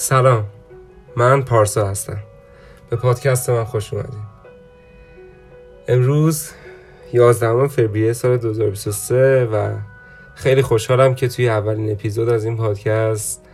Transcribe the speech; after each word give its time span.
سلام. 0.00 0.44
من 1.16 1.42
پارسا 1.42 1.88
هستم. 1.88 2.18
به 2.90 2.96
پادکست 2.96 3.50
من 3.50 3.64
خوش 3.64 3.94
اومدید 3.94 4.20
امروز 5.88 6.50
11 7.12 7.68
فوریه 7.68 8.12
سال 8.12 8.36
2023 8.36 9.44
و 9.44 9.74
خیلی 10.34 10.62
خوشحالم 10.62 11.14
که 11.14 11.28
توی 11.28 11.48
اولین 11.48 11.92
اپیزود 11.92 12.28
از 12.28 12.44
این 12.44 12.56
پادکست 12.56 13.44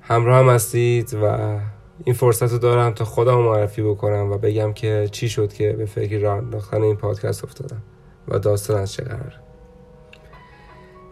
همراه 0.00 0.38
هم 0.38 0.48
هستید 0.48 1.14
و 1.22 1.58
این 2.04 2.14
فرصت 2.14 2.52
رو 2.52 2.58
دارم 2.58 2.92
تا 2.92 3.04
خودم 3.04 3.38
معرفی 3.38 3.82
بکنم 3.82 4.30
و 4.30 4.38
بگم 4.38 4.72
که 4.72 5.08
چی 5.10 5.28
شد 5.28 5.52
که 5.52 5.72
به 5.72 5.86
فکر 5.86 6.18
راه 6.18 6.36
انداختن 6.36 6.82
این 6.82 6.96
پادکست 6.96 7.44
افتادم 7.44 7.82
و 8.28 8.38
داستان 8.38 8.80
از 8.80 8.92
چه 8.92 9.02
قرار 9.02 9.40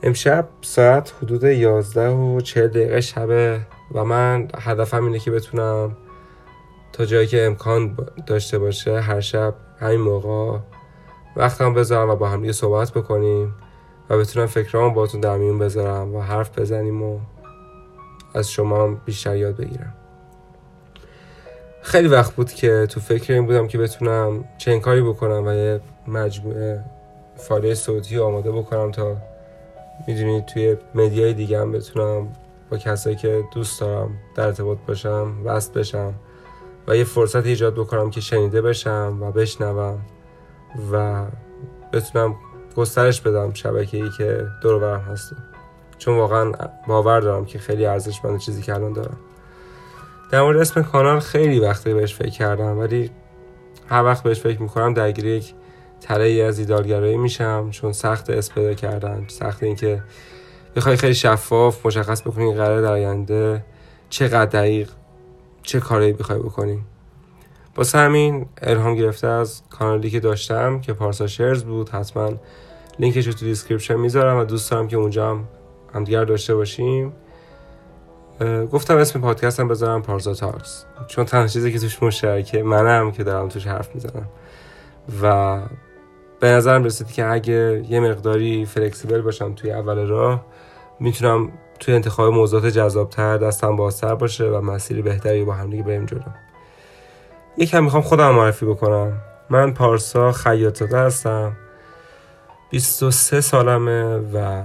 امشب 0.02 0.48
ساعت 0.62 1.14
حدود 1.22 1.44
11 1.44 2.08
و 2.08 2.40
40 2.40 2.66
دقیقه 2.66 3.00
شبه 3.00 3.60
و 3.94 4.04
من 4.04 4.48
هدفم 4.58 5.04
اینه 5.04 5.18
که 5.18 5.30
بتونم 5.30 5.96
تا 6.92 7.04
جایی 7.04 7.26
که 7.26 7.46
امکان 7.46 7.96
داشته 8.26 8.58
باشه 8.58 9.00
هر 9.00 9.20
شب 9.20 9.54
همین 9.78 10.00
موقع 10.00 10.58
وقتم 11.36 11.74
بذارم 11.74 12.08
و 12.08 12.16
با 12.16 12.28
هم 12.28 12.52
صحبت 12.52 12.92
بکنیم 12.92 13.54
و 14.10 14.18
بتونم 14.18 14.46
فکرام 14.46 14.94
باتون 14.94 15.20
در 15.20 15.36
میون 15.36 15.58
بذارم 15.58 16.14
و 16.14 16.20
حرف 16.20 16.58
بزنیم 16.58 17.02
و 17.02 17.20
از 18.34 18.50
شما 18.50 18.88
بیشتر 18.88 19.36
یاد 19.36 19.56
بگیرم. 19.56 19.94
خیلی 21.82 22.08
وقت 22.08 22.34
بود 22.34 22.52
که 22.52 22.86
تو 22.90 23.00
فکر 23.00 23.32
این 23.32 23.46
بودم 23.46 23.66
که 23.66 23.78
بتونم 23.78 24.44
چه 24.58 24.78
کاری 24.78 25.02
بکنم 25.02 25.46
و 25.46 25.52
یه 25.52 25.80
مجموعه 26.08 26.84
فایل 27.36 27.74
صوتی 27.74 28.18
آماده 28.18 28.52
بکنم 28.52 28.90
تا 28.90 29.16
می‌دونید 30.06 30.46
توی 30.46 30.76
مدیای 30.94 31.34
دیگه 31.34 31.60
هم 31.60 31.72
بتونم 31.72 32.28
با 32.70 32.76
کسایی 32.76 33.16
که 33.16 33.44
دوست 33.54 33.80
دارم 33.80 34.10
در 34.34 34.46
ارتباط 34.46 34.78
باشم 34.88 35.32
وصل 35.44 35.72
بشم 35.72 36.14
و 36.88 36.96
یه 36.96 37.04
فرصت 37.04 37.46
ایجاد 37.46 37.74
بکنم 37.74 38.10
که 38.10 38.20
شنیده 38.20 38.62
بشم 38.62 39.18
و 39.20 39.32
بشنوم 39.32 39.98
و 40.92 41.24
بتونم 41.92 42.36
گسترش 42.76 43.20
بدم 43.20 43.52
شبکه 43.52 43.96
ای 43.96 44.10
که 44.10 44.46
دور 44.62 44.78
برم 44.78 45.00
هست 45.00 45.32
چون 45.98 46.16
واقعا 46.16 46.52
باور 46.86 47.20
دارم 47.20 47.44
که 47.44 47.58
خیلی 47.58 47.86
ارزشمند 47.86 48.38
چیزی 48.38 48.62
که 48.62 48.74
الان 48.74 48.92
دارم. 48.92 49.16
در 50.30 50.42
مورد 50.42 50.60
اسم 50.60 50.82
کانال 50.82 51.20
خیلی 51.20 51.60
وقتی 51.60 51.94
بهش 51.94 52.14
فکر 52.14 52.30
کردم 52.30 52.78
ولی 52.78 53.10
هر 53.88 54.04
وقت 54.04 54.22
بهش 54.22 54.40
فکر 54.40 54.62
می‌کنم 54.62 54.94
درگیر 54.94 55.26
یک 55.26 55.54
تله 56.00 56.44
از 56.48 56.58
ایده‌آل‌گرایی 56.58 57.16
میشم 57.16 57.70
چون 57.70 57.92
سخت 57.92 58.30
اسم 58.30 58.74
کردن 58.74 59.24
سخت 59.28 59.62
اینکه 59.62 60.02
بخوای 60.76 60.96
خیلی 60.96 61.14
شفاف 61.14 61.86
مشخص 61.86 62.22
بکنی 62.22 62.54
قراره 62.54 62.82
در 62.82 62.92
آینده 62.92 63.64
چقدر 64.10 64.46
دقیق 64.46 64.90
چه 65.62 65.80
کاری 65.80 66.12
بخوای 66.12 66.38
بکنی. 66.38 66.84
واسه 67.74 67.84
همین 67.94 68.46
الهام 68.62 68.94
گرفته 68.94 69.26
از 69.26 69.62
کانالی 69.70 70.10
که 70.10 70.20
داشتم 70.20 70.80
که 70.80 70.92
Parsa 70.92 71.26
Shares 71.26 71.64
بود 71.64 71.88
حتما 71.88 72.32
لینکش 72.98 73.26
رو 73.26 73.32
تو 73.32 73.44
description 73.44 73.96
می‌ذارم 73.96 74.40
و 74.40 74.44
دوست 74.44 74.70
دارم 74.70 74.88
که 74.88 74.96
اونجا 74.96 75.30
هم 75.30 75.48
همدیگر 75.94 76.24
داشته 76.24 76.54
باشیم. 76.54 77.12
گفتم 78.72 78.96
اسم 78.96 79.20
پادکستم 79.20 79.68
بذارم 79.68 80.02
Parsa 80.02 80.34
Talks 80.34 80.84
چون 81.06 81.24
تنها 81.24 81.46
چیزی 81.46 81.72
که 81.72 81.78
توش 81.78 82.02
مشترکه 82.02 82.62
منم 82.62 83.12
که 83.12 83.24
دارم 83.24 83.48
توش 83.48 83.66
حرف 83.66 83.94
می‌زنم. 83.94 84.28
و 85.22 85.58
به 86.40 86.48
نظرم 86.48 86.84
رسید 86.84 87.12
که 87.12 87.26
اگه 87.26 87.84
یه 87.88 88.00
مقداری 88.00 88.66
فلکسیبل 88.66 89.20
باشم 89.20 89.54
توی 89.54 89.72
اول 89.72 90.06
راه 90.06 90.46
می‌تونم 91.00 91.52
توی 91.80 91.94
انتخاب 91.94 92.32
موضوعات 92.34 92.66
جذابتر 92.66 93.36
دستم 93.36 93.76
بازتر 93.76 94.14
باشه 94.14 94.44
و 94.44 94.60
مسیر 94.60 95.02
بهتری 95.02 95.44
با 95.44 95.54
هم 95.54 95.70
دیگه 95.70 95.82
بریم 95.82 96.06
جلو. 96.06 96.20
یکم 97.56 97.84
می‌خوام 97.84 98.02
خودم 98.02 98.30
معرفی 98.30 98.66
بکنم. 98.66 99.22
من 99.50 99.74
پارسا 99.74 100.32
خیاطزاده 100.32 100.98
هستم. 100.98 101.56
23 102.70 103.40
سالمه 103.40 104.16
و 104.16 104.62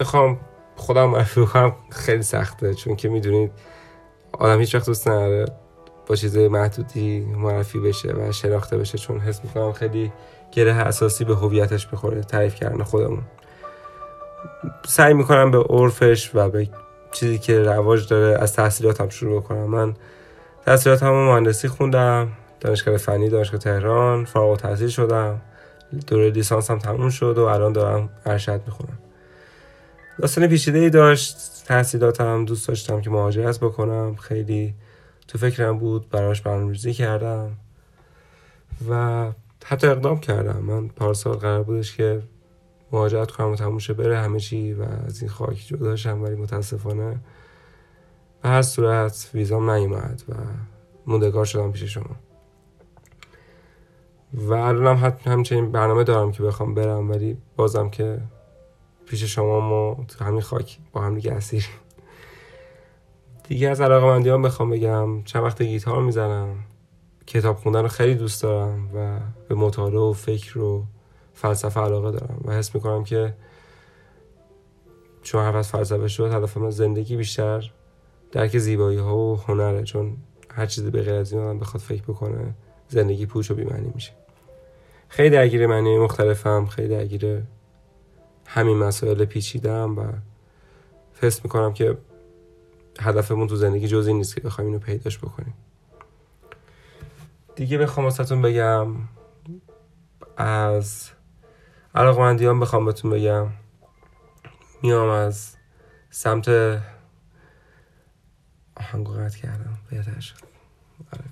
بخوام 0.00 0.40
خودم 0.76 1.04
معرفی 1.04 1.40
بکنم 1.40 1.72
خیلی 1.90 2.22
سخته 2.22 2.74
چون 2.74 2.96
که 2.96 3.08
می‌دونید 3.08 3.52
آدم 4.32 4.60
هیچ 4.60 4.74
وقت 4.74 4.86
دوست 4.86 5.08
نداره 5.08 5.46
با 6.06 6.16
چیز 6.16 6.36
محدودی 6.36 7.20
معرفی 7.20 7.78
بشه 7.78 8.12
و 8.12 8.32
شناخته 8.32 8.78
بشه 8.78 8.98
چون 8.98 9.18
حس 9.18 9.44
می‌کنم 9.44 9.72
خیلی 9.72 10.12
گره 10.52 10.72
اساسی 10.72 11.24
به 11.24 11.34
هویتش 11.34 11.86
بخوره 11.86 12.20
تعریف 12.20 12.54
کردن 12.54 12.82
خودمون. 12.82 13.22
سعی 14.86 15.14
می‌کنم 15.14 15.50
به 15.50 15.58
عرفش 15.58 16.30
و 16.34 16.48
به 16.48 16.68
چیزی 17.12 17.38
که 17.38 17.62
رواج 17.62 18.08
داره 18.08 18.38
از 18.42 18.52
تحصیلاتم 18.52 19.08
شروع 19.08 19.42
کنم 19.42 19.70
من 19.70 19.94
تحصیلاتم 20.66 21.10
مهندسی 21.10 21.68
خوندم 21.68 22.28
دانشگاه 22.60 22.96
فنی 22.96 23.28
دانشگاه 23.28 23.60
تهران 23.60 24.24
فارغ 24.24 24.58
تحصیل 24.58 24.88
شدم. 24.88 25.40
دوره 26.06 26.30
لیسانسم 26.30 26.78
تموم 26.78 27.10
شد 27.10 27.38
و 27.38 27.44
الان 27.44 27.72
دارم 27.72 28.08
ارشد 28.26 28.60
می‌خونم. 28.66 28.98
داستان 30.18 30.46
پیچیده 30.46 30.78
ای 30.78 30.90
داشت 30.90 31.36
تحصیلاتم 31.66 32.44
دوست 32.44 32.68
داشتم 32.68 33.00
که 33.00 33.10
مهاجرت 33.10 33.60
بکنم. 33.60 34.16
خیلی 34.16 34.74
تو 35.28 35.38
فکرم 35.38 35.78
بود 35.78 36.10
براش 36.10 36.40
برنامه‌ریزی 36.40 36.92
کردم 36.92 37.50
و 38.90 39.26
حتی 39.64 39.86
اقدام 39.86 40.20
کردم. 40.20 40.58
من 40.58 40.88
پارسال 40.88 41.34
قرار 41.34 41.62
بودش 41.62 41.96
که 41.96 42.22
مهاجرت 42.94 43.30
کنم 43.30 43.50
و 43.50 43.56
تموشه 43.56 43.92
بره 43.94 44.18
همه 44.18 44.40
چی 44.40 44.72
و 44.72 44.82
از 44.82 45.22
این 45.22 45.30
خاک 45.30 45.66
جداشم 45.66 46.22
ولی 46.22 46.34
متاسفانه 46.34 47.20
به 48.42 48.48
هر 48.48 48.62
صورت 48.62 49.30
ویزام 49.34 49.70
نیومد 49.70 50.22
و 50.28 50.34
موندگار 51.06 51.44
شدم 51.44 51.72
پیش 51.72 51.82
شما. 51.82 52.16
و 54.34 54.52
الانم 54.52 54.96
هم 54.96 55.16
همچنین 55.24 55.72
برنامه 55.72 56.04
دارم 56.04 56.32
که 56.32 56.42
بخوام 56.42 56.74
برم 56.74 57.10
ولی 57.10 57.36
بازم 57.56 57.90
که 57.90 58.20
پیش 59.06 59.24
شما 59.24 59.60
ما 59.60 60.04
تو 60.08 60.24
همین 60.24 60.40
خاک 60.40 60.78
با 60.92 61.00
هم 61.00 61.14
دیگه 61.14 61.32
اسیریم 61.32 61.68
دیگه 63.48 63.68
از 63.68 63.80
علاقه 63.80 64.06
مندیان 64.06 64.42
بخوام 64.42 64.70
بگم 64.70 65.22
چند 65.22 65.42
وقت 65.42 65.62
گیتار 65.62 66.02
می‌زنم 66.02 66.56
کتاب 67.26 67.56
خوندن 67.56 67.82
رو 67.82 67.88
خیلی 67.88 68.14
دوست 68.14 68.42
دارم 68.42 68.90
و 68.94 69.18
به 69.48 69.54
مطالعه 69.54 70.00
و 70.00 70.12
فکر 70.12 70.58
و 70.58 70.84
فلسفه 71.34 71.80
علاقه 71.80 72.10
دارم 72.10 72.40
و 72.44 72.52
حس 72.52 72.74
می‌کنم 72.74 73.04
که 73.04 73.34
چون 75.22 75.42
هر 75.44 75.56
از 75.56 75.68
فلسفه 75.68 76.08
شد 76.08 76.32
هدف 76.32 76.56
من 76.56 76.70
زندگی 76.70 77.16
بیشتر 77.16 77.70
درک 78.32 78.58
زیبایی 78.58 78.98
ها 78.98 79.16
و 79.16 79.36
هنره 79.36 79.82
چون 79.82 80.16
هر 80.50 80.66
چیزی 80.66 80.90
به 80.90 81.02
غیر 81.02 81.14
از 81.14 81.32
این 81.32 81.42
آدم 81.42 81.58
بخواد 81.58 81.82
فکر 81.82 82.02
بکنه 82.02 82.54
زندگی 82.88 83.26
پوچ 83.26 83.50
و 83.50 83.54
بیمعنی 83.54 83.92
میشه. 83.94 84.12
خیلی 85.08 85.30
درگیر 85.30 85.66
معنی 85.66 85.98
مختلفم 85.98 86.66
خیلی 86.66 86.88
درگیر 86.88 87.42
همین 88.46 88.76
مسائل 88.76 89.24
پیچیدم 89.24 89.98
و 89.98 90.12
فست 91.20 91.44
می‌کنم 91.44 91.72
که 91.72 91.96
هدفمون 93.00 93.46
تو 93.46 93.56
زندگی 93.56 93.88
جزی 93.88 94.12
نیست 94.12 94.34
که 94.34 94.40
بخوایم 94.40 94.70
اینو 94.70 94.80
پیداش 94.80 95.18
بکنیم. 95.18 95.54
دیگه 97.56 97.78
بخوام 97.78 98.04
واسهتون 98.04 98.42
بگم 98.42 98.86
از 100.36 101.10
علاقمندیان 101.94 102.60
بخوام 102.60 102.84
بهتون 102.84 103.10
بگم 103.10 103.46
میام 104.82 105.08
از 105.08 105.56
سمت 106.10 106.48
آهنگو 108.76 109.12
قطع 109.12 109.38
کردم 109.38 109.78
بهتر 109.90 110.20
شد. 110.20 110.36
آره 111.12 111.24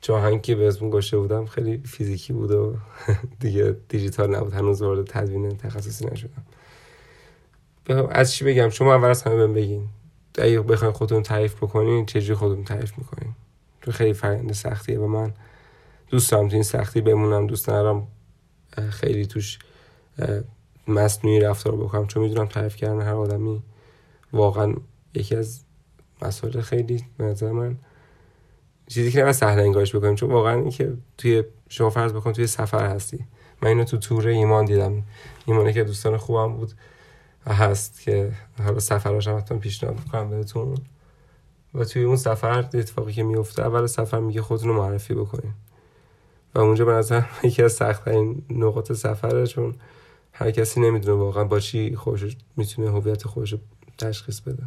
فکر 0.00 0.38
که 0.38 0.54
بهتون 0.54 0.90
گوشه 0.90 1.16
بودم 1.16 1.46
خیلی 1.46 1.78
فیزیکی 1.78 2.32
بود 2.32 2.50
و 2.50 2.76
دیگه 3.40 3.76
دیجیتال 3.88 4.36
نبود 4.36 4.52
هنوز 4.52 4.82
وارد 4.82 5.06
تدوین 5.06 5.56
تخصصی 5.56 6.06
نشدم. 6.06 6.44
از 8.10 8.32
چی 8.32 8.44
بگم؟ 8.44 8.68
شما 8.68 8.94
اول 8.94 9.08
از 9.08 9.22
همه 9.22 9.46
بگین. 9.46 9.88
اگه 10.38 10.60
بخواین 10.60 10.92
خودتون 10.92 11.22
تعریف 11.22 11.56
بکنین 11.56 12.06
چجوری 12.06 12.34
خودتون 12.34 12.64
تعریف 12.64 12.98
می‌کنین؟ 12.98 13.32
تو 13.80 13.92
خیلی 13.92 14.12
فرنده 14.12 14.54
سختیه 14.54 14.98
و 14.98 15.06
من. 15.06 15.32
دوست 16.08 16.30
دارم 16.30 16.48
تو 16.48 16.54
این 16.54 16.62
سختی 16.62 17.00
بمونم 17.00 17.46
دوست 17.46 17.70
ندارم 17.70 18.06
خیلی 18.90 19.26
توش 19.26 19.58
مصنوعی 20.88 21.40
رفتار 21.40 21.76
بکنم. 21.76 22.06
چون 22.06 22.22
می‌دونم 22.22 22.46
تعریف 22.46 22.76
کردن 22.76 23.00
هر 23.00 23.14
آدمی 23.14 23.62
واقعا 24.32 24.74
یکی 25.14 25.36
از 25.36 25.60
مسائل 26.22 26.60
خیلی 26.60 27.04
نظر 27.18 27.52
من 27.52 27.76
چیزی 28.88 29.10
که 29.10 29.18
نباید 29.18 29.34
سهل 29.34 29.58
انگارش 29.58 29.96
بکنیم. 29.96 30.14
چون 30.14 30.30
واقعا 30.30 30.54
اینکه 30.60 30.92
توی 31.18 31.44
شما 31.68 31.90
فرض 31.90 32.12
بکن 32.12 32.32
توی 32.32 32.46
سفر 32.46 32.86
هستی. 32.86 33.26
من 33.62 33.68
اینو 33.68 33.84
تو 33.84 33.96
تور 33.96 34.28
ایمان 34.28 34.64
دیدم. 34.64 35.02
ایمانه 35.46 35.72
که 35.72 35.84
دوستان 35.84 36.16
خوبم 36.16 36.52
بود 36.52 36.72
و 37.46 37.54
هست 37.54 38.00
که 38.00 38.32
حالا 38.62 38.78
سفراش 38.78 39.28
هم 39.28 39.36
حتما 39.36 39.58
پیشنهاد 39.58 39.96
می‌کنم 40.04 40.30
بهتون. 40.30 40.74
و 41.74 41.84
توی 41.84 42.02
اون 42.02 42.16
سفر 42.16 42.58
اتفاقی 42.58 43.12
که 43.12 43.22
میفته 43.22 43.62
اول 43.62 43.86
سفر 43.86 44.20
میگه 44.20 44.42
خودتون 44.42 44.68
رو 44.68 44.74
معرفی 44.76 45.14
بکنین. 45.14 45.52
و 46.56 46.60
اونجا 46.60 46.84
به 46.84 46.92
نظر 46.92 47.22
یکی 47.42 47.62
از 47.62 47.72
سختترین 47.72 48.42
نقاط 48.50 48.92
سفره 48.92 49.46
چون 49.46 49.74
هر 50.32 50.50
کسی 50.50 50.80
نمی‌دونه 50.80 51.18
واقعا 51.18 51.44
با 51.44 51.60
چی 51.60 51.96
خوش 51.96 52.36
می‌تونه 52.56 52.90
هویت 52.90 53.26
خودش 53.26 53.54
تشخیص 53.98 54.40
بده. 54.40 54.62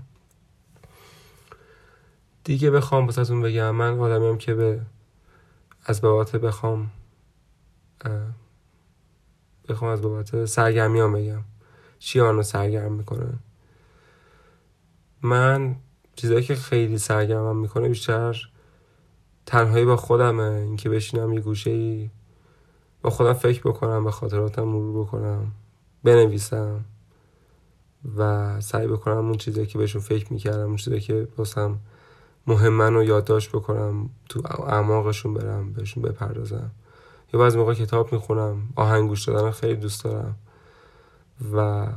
دیگه 2.44 2.72
بخوام 2.72 3.06
واسهتون 3.06 3.42
بگم 3.42 3.72
من 3.72 4.00
آدمیم 4.00 4.38
که 4.38 4.54
به 4.54 4.82
از 5.86 6.02
بابت 6.02 6.36
بخوام 6.36 6.92
بخوام 9.70 9.92
از 9.92 10.02
بابت 10.02 10.46
سرگرمیام 10.46 11.14
بگم. 11.14 11.42
چی 12.00 12.20
رو 12.20 12.44
سرگرم 12.44 12.94
می‌کنه؟ 12.94 13.40
من 15.22 15.76
چیزایی 16.16 16.44
که 16.44 16.56
خیلی 16.56 16.98
سرگرمم 16.98 17.58
می‌کنه 17.58 17.90
بیشتر 17.90 18.50
تنهایی 19.50 19.86
با 19.86 19.96
خودمه. 19.96 20.44
اینکه 20.44 20.90
بشینم 20.90 21.34
یه 21.34 21.42
گوشه 21.42 21.72
ای 21.72 22.10
با 23.02 23.10
خودم 23.10 23.34
فکر 23.34 23.62
بکنم 23.62 24.04
به 24.04 24.12
خاطراتم 24.12 24.64
مرور 24.64 25.06
بکنم 25.06 25.52
بنویسم 26.04 26.86
و 28.18 28.62
سعی 28.62 28.88
بکنم 28.88 29.18
اون 29.18 29.34
چیزایی 29.38 29.68
که 29.68 29.78
بهشون 29.78 30.02
فکر 30.02 30.34
می‌کردم 30.34 30.66
اون 30.66 30.76
چیزایی 30.76 31.02
که 31.02 31.28
باسم 31.38 31.80
مهمن 32.48 32.94
رو 32.94 33.04
یادداشت 33.04 33.52
بکنم 33.52 34.10
تو 34.30 34.42
اعماقشون 34.68 35.34
برم 35.34 35.74
بهشون 35.74 36.04
بپردازم. 36.04 36.72
یا 37.34 37.40
بعض 37.40 37.56
موقع 37.56 37.74
کتاب 37.74 38.14
می‌خونم 38.14 38.58
آهنگ 38.76 39.10
گوش 39.10 39.30
دادن 39.30 39.52
خیلی 39.52 39.76
دوست 39.76 40.04
دارم 40.04 40.36
و 41.54 41.88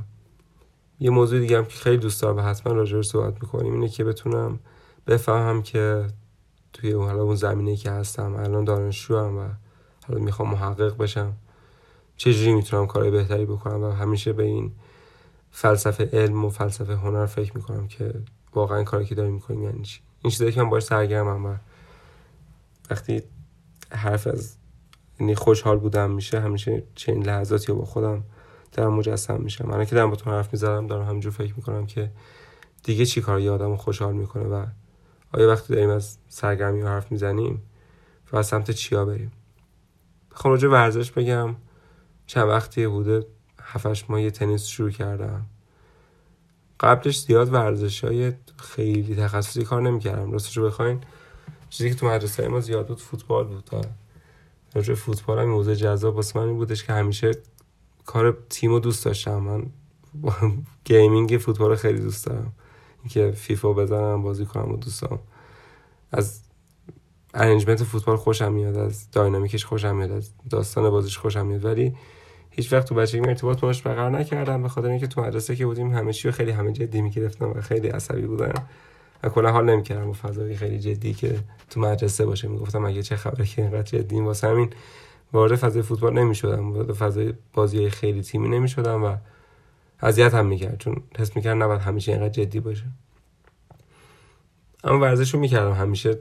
یه 1.00 1.10
موضوع 1.10 1.40
دیگه 1.40 1.58
هم 1.58 1.64
که 1.64 1.76
خیلی 1.78 1.96
دوست 1.96 2.22
دارم 2.22 2.36
و 2.36 2.40
حتما 2.40 2.72
راجعش 2.72 3.06
صحبت 3.06 3.42
می‌کنیم 3.42 3.72
اینه 3.72 3.88
که 3.88 4.04
بتونم 4.04 4.58
بفهمم 5.06 5.62
که 5.62 6.06
توی 6.72 6.92
اون 6.92 7.06
حالا 7.06 7.22
اون 7.22 7.36
زمینه 7.36 7.76
که 7.76 7.90
هستم. 7.90 8.34
الان 8.36 8.64
دانشجو 8.64 9.18
هم 9.18 9.38
و 9.38 9.48
حالا 10.08 10.20
می‌خوام 10.20 10.50
محقق 10.50 10.96
بشم. 10.96 11.32
چجوری 12.16 12.54
می‌تونم 12.54 12.86
کارهای 12.86 13.10
بهتری 13.10 13.46
بکنم؟ 13.46 13.82
و 13.82 13.90
همیشه 13.90 14.32
به 14.32 14.42
این 14.42 14.72
فلسفه 15.50 16.10
علم 16.12 16.44
و 16.44 16.50
فلسفه 16.50 16.96
هنر 16.96 17.26
فکر 17.26 17.56
می‌کنم 17.56 17.88
که 17.88 18.14
واقعا 18.54 18.82
کاری 18.84 19.04
که 19.04 19.14
داریم 19.14 19.32
می‌کنیم 19.32 19.62
یعنی 19.62 19.82
چی. 19.82 20.00
این 20.22 20.30
چیزایی 20.30 20.52
که 20.52 20.62
من 20.62 20.70
باش 20.70 20.82
سرگرمم 20.82 21.46
و 21.46 21.56
وقتی 22.90 23.22
حرف 23.90 24.26
از 24.26 24.56
یعنی 25.20 25.34
خوشحال 25.34 25.78
بودم 25.78 26.10
میشه 26.10 26.40
همیشه 26.40 26.82
چنین 26.94 27.26
لحظاتی 27.26 27.72
با 27.72 27.84
خودم 27.84 28.24
دارم 28.72 28.94
مجسم 28.94 29.40
میشم. 29.40 29.68
من 29.68 29.84
که 29.84 29.94
دارم 29.94 30.10
با 30.10 30.16
تو 30.16 30.30
حرف 30.30 30.52
می‌زنم 30.52 30.86
دارم 30.86 31.06
همینجور 31.06 31.32
فکر 31.32 31.54
می‌کنم 31.56 31.86
که 31.86 32.10
دیگه 32.82 33.06
چی 33.06 33.20
کار 33.20 33.40
یه 33.40 33.50
آدم 33.50 33.76
خوشحال 33.76 34.14
می‌کنه 34.14 34.44
و 34.44 34.66
آیا 35.32 35.48
وقتی 35.48 35.74
داریم 35.74 35.90
از 35.90 36.18
سرگرمی 36.28 36.82
و 36.82 36.88
حرف 36.88 37.12
می‌زنیم 37.12 37.62
و 38.32 38.36
از 38.36 38.46
سمت 38.46 38.70
چیا 38.70 39.04
بریم؟ 39.04 39.32
بخوام 40.30 40.52
راجع 40.52 40.68
ورزش 40.68 41.12
بگم. 41.12 41.56
چند 42.26 42.48
وقتی 42.48 42.86
بوده 42.86 43.26
هفتش 43.62 44.10
ماه 44.10 44.22
یه 44.22 44.30
تنیس 44.30 44.66
شروع 44.66 44.90
کردم. 44.90 45.46
قبلش 46.80 47.20
زیاد 47.20 47.54
ورزش 47.54 48.04
های 48.04 48.32
خیلی 48.56 49.16
تخصصی 49.16 49.64
کار 49.64 49.82
نمی‌کردم. 49.82 50.32
راستش 50.32 50.56
رو 50.56 50.66
بخواین 50.66 51.00
چیزی 51.70 51.90
که 51.90 51.96
تو 51.96 52.06
مدرسه 52.06 52.48
ما 52.48 52.60
زیاد 52.60 52.86
بود 52.86 53.00
فوتبال 53.00 53.44
بود. 53.44 53.70
راجع 54.74 54.94
فوتبال 54.94 55.38
هم 55.38 55.48
موضوع 55.48 55.74
جذاب 55.74 56.16
واسه 56.16 56.38
من 56.38 56.54
بودش 56.54 56.84
که 56.84 56.92
همیشه 56.92 57.32
کار 58.06 58.38
تیم 58.50 58.70
رو 58.70 58.80
دوست 58.80 59.04
داشتم. 59.04 59.38
من 59.38 59.66
gaming 60.84 61.38
فوتبال 61.38 61.76
خیلی 61.76 62.00
دوست 62.00 62.26
دارم. 62.26 62.52
اینکه 63.02 63.30
فیفا 63.30 63.72
بزنم 63.72 64.22
بازی 64.22 64.46
کنم 64.46 64.72
و 64.72 64.76
دوستم 64.76 65.18
از 66.12 66.40
arrangement 67.34 67.84
فوتبال 67.84 68.16
خوشم 68.16 68.52
میاد 68.52 68.76
از 68.76 69.10
dynamic 69.10 69.52
ش 69.52 69.64
خوشم 69.64 69.96
میاد 69.96 70.12
از 70.12 70.30
داستان 70.50 70.90
بازیش 70.90 71.18
خوشم 71.18 71.46
میاد. 71.46 71.64
ولی 71.64 71.94
هیچ 72.50 72.72
وقت 72.72 72.88
تو 72.88 72.94
بچگی 72.94 73.28
ارتباط 73.28 73.60
باش 73.60 73.82
برقرار 73.82 74.10
نکردم 74.10 74.62
به 74.62 74.68
خاطر 74.68 74.88
اینکه 74.88 75.06
تو 75.06 75.22
مدرسه 75.22 75.56
که 75.56 75.66
بودیم 75.66 75.94
همه 75.94 76.12
چی 76.12 76.30
خیلی 76.30 76.50
همه 76.50 76.72
جدی 76.72 77.02
می‌گرفتم 77.02 77.50
و 77.50 77.60
خیلی 77.60 77.88
عصبی 77.88 78.22
بودم 78.22 78.52
و 79.22 79.28
کلا 79.28 79.52
حال 79.52 79.70
نمی‌کردم 79.70 80.06
با 80.06 80.12
فضای 80.12 80.56
خیلی 80.56 80.78
جدی 80.78 81.14
که 81.14 81.38
تو 81.70 81.80
مدرسه 81.80 82.26
باشه. 82.26 82.48
می‌گفتم 82.48 82.84
اگه 82.84 83.02
چه 83.02 83.16
خبره 83.16 83.46
که 83.46 83.62
اینقدر 83.62 83.82
جدی 83.82 84.20
واسه 84.20 84.48
همین 84.48 84.70
وارد 85.32 85.56
فضای 85.56 85.82
فوتبال 85.82 86.12
نمی‌شدم 86.18 86.72
وارد 86.72 86.92
فضای 86.92 87.32
بازی 87.52 87.90
خیلی 87.90 88.22
تیمی 88.22 88.48
نمی‌شدم 88.48 89.04
و 89.04 89.16
اذیت 90.02 90.34
هم 90.34 90.46
می‌کرد 90.46 90.78
چون 90.78 91.02
حس 91.18 91.36
می‌کرد 91.36 91.62
نباید 91.62 91.80
همیشه 91.80 92.12
اینقدر 92.12 92.28
جدی 92.28 92.60
باشه. 92.60 92.84
اما 94.84 94.98
ورزش 95.00 95.34
رو 95.34 95.40
می‌کردم. 95.40 95.72
همیشه 95.72 96.18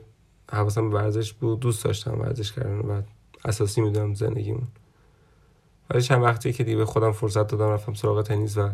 حواسم 0.52 0.90
به 0.90 0.96
ورزش 0.96 1.34
بود 1.34 1.60
دوست 1.60 1.84
داشتم 1.86 2.20
ورزش 2.20 2.52
کردن 2.52 2.80
و 2.80 3.02
اساسی 3.46 3.82
می‌دونم 3.82 4.14
زندگیمون. 4.14 4.68
ولی 5.90 6.02
چند 6.02 6.24
وقتی 6.24 6.54
که 6.54 6.64
دیگه 6.64 6.86
خودم 6.86 7.12
فرصت 7.12 7.48
دادم 7.48 7.70
رفتم 7.70 7.94
سراغ 7.94 8.22
تنیس 8.22 8.58
و 8.58 8.70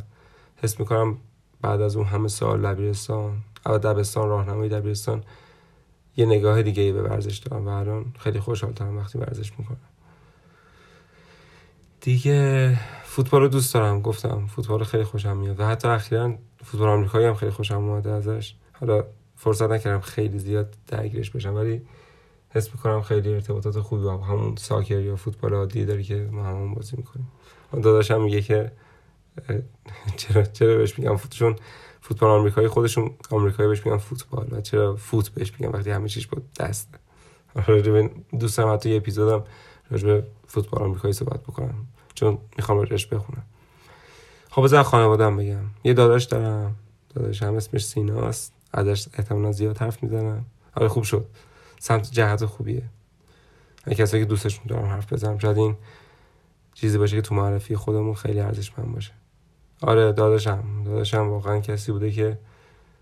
حس 0.56 0.80
می‌کنم 0.80 1.18
بعد 1.62 1.81
از 1.81 1.95
اون 1.95 2.06
همه 2.06 2.27
سال 2.27 2.62
دبیرستان 2.62 3.38
او 3.65 3.77
دبستان 3.77 4.30
راهنمای 4.30 4.69
دبیرستان 4.69 5.24
یه 6.18 6.25
نگاه 6.25 6.63
دیگه 6.63 6.94
به 6.94 7.01
ورزش 7.01 7.38
دارم 7.38 7.68
و 7.68 7.69
الان 7.69 8.06
خیلی 8.19 8.39
خوشحالترم 8.39 8.98
وقتی 8.98 9.18
ورزش 9.18 9.51
می‌کنم. 9.59 9.77
دیگه 12.01 12.79
فوتبال 13.03 13.41
رو 13.41 13.47
دوست 13.47 13.73
دارم. 13.73 14.01
گفتم 14.01 14.47
فوتبال 14.47 14.83
خیلی 14.83 15.03
خوشم 15.03 15.38
میاد. 15.38 15.59
و 15.59 15.65
حتی 15.65 15.88
اخیرا 15.88 16.35
فوتبال 16.63 16.89
آمریکایی 16.89 17.25
هم 17.25 17.33
خیلی 17.33 17.51
خوشم 17.51 17.75
اومده 17.75 18.11
ازش. 18.11 18.55
حالا 18.73 19.03
فرصت 19.35 19.69
نکردم 19.69 19.99
خیلی 19.99 20.39
زیاد 20.39 20.73
درگیرش 20.88 21.31
بشم 21.31 21.55
ولی 21.55 21.81
حس 22.49 22.69
می‌کنم 22.75 23.01
خیلی 23.01 23.33
ارتباطات 23.33 23.79
خوبی 23.79 24.03
با 24.03 24.17
همون 24.17 24.55
ساکر 24.55 24.99
یا 24.99 25.15
فوتبال 25.15 25.53
عادی 25.53 25.85
داری 25.85 26.03
که 26.03 26.29
ما 26.31 26.44
همون 26.44 26.73
بازی 26.73 26.97
می‌کنیم. 26.97 27.27
داداشم 27.71 28.21
میگه 28.21 28.41
که 28.41 28.71
چرا 30.17 30.44
چرا 30.44 30.77
بهش 30.77 30.99
میگم 30.99 31.17
چون 31.29 31.55
فوتبال 32.01 32.31
آمریکایی 32.31 32.67
خودشون 32.67 33.11
آمریکایی 33.29 33.69
بهش 33.69 33.85
میگن 33.85 33.97
فوتبال 33.97 34.47
و 34.51 34.61
چرا 34.61 34.95
فوت 34.95 35.29
بهش 35.29 35.53
میگن 35.59 35.71
وقتی 35.71 35.91
همه 35.91 36.09
چیش 36.09 36.27
با 36.27 36.41
دست. 36.59 36.99
دوستم 38.39 38.73
حتی 38.73 38.89
یه 38.89 38.97
اپیزودم 38.97 39.44
راجع 39.91 40.21
فوتبال 40.47 40.83
آمریکایی 40.83 41.13
صحبت 41.13 41.44
بکنم 41.44 41.88
چون 42.15 42.38
می‌خوام 42.57 42.77
راجعش 42.77 43.05
بخونم. 43.07 43.44
خب 44.49 44.63
بذار 44.63 44.83
خانوادم 44.83 45.38
بگم. 45.38 45.63
یه 45.83 45.94
داداش 45.94 46.23
دارم. 46.23 46.75
داداش 47.15 47.44
هم 47.44 47.55
اسمش 47.55 47.85
سیناست. 47.85 48.53
ازش 48.73 49.07
احتمالا 49.13 49.51
زیاد 49.51 49.77
حرف 49.77 50.03
می‌زنم. 50.03 50.45
آره 50.75 50.88
خوب 50.88 51.03
شد. 51.03 51.25
سمت 51.79 52.11
جهت 52.11 52.45
خوبیه. 52.45 52.83
کسایی 53.91 54.23
که 54.23 54.29
دوستشون 54.29 54.63
دارم 54.67 54.85
حرف 54.85 55.13
بزنم 55.13 55.38
شاید 55.38 55.57
این 55.57 55.75
چیزی 56.73 56.97
باشه 56.97 57.15
که 57.15 57.21
تو 57.21 57.35
معرفی 57.35 57.75
خودمون 57.75 58.13
خیلی 58.13 58.39
ارزشمند 58.39 58.94
باشه. 58.94 59.11
آره 59.81 60.11
داداشم. 60.11 60.83
داداشم 60.85 61.29
واقعا 61.29 61.59
کسی 61.59 61.91
بوده 61.91 62.11
که 62.11 62.39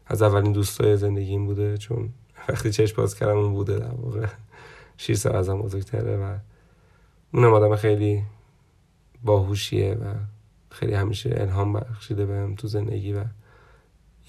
از 0.08 0.22
اولین 0.22 0.52
دوستای 0.52 0.98
زندگیم 0.98 1.46
بوده 1.46 1.78
چون 1.78 2.10
وقتی 2.50 2.72
چشم 2.72 2.96
باز 2.98 3.16
کردم 3.16 3.38
اون 3.38 3.54
بوده 3.54 3.80
در 3.80 3.94
واقع. 3.94 4.28
شیر 4.98 5.16
سال 5.16 5.36
ازم 5.36 5.62
بزرگتره 5.62 6.18
و 6.18 6.38
اونم 7.34 7.54
آدم 7.54 7.76
خیلی 7.76 8.24
باهوشیه 9.24 9.94
و 9.94 10.14
خیلی 10.70 10.94
همیشه 10.94 11.36
الهام 11.38 11.74
بخشیده 11.74 12.26
بهم 12.26 12.56
تو 12.56 12.68
زندگی 12.68 13.14
و 13.14 13.24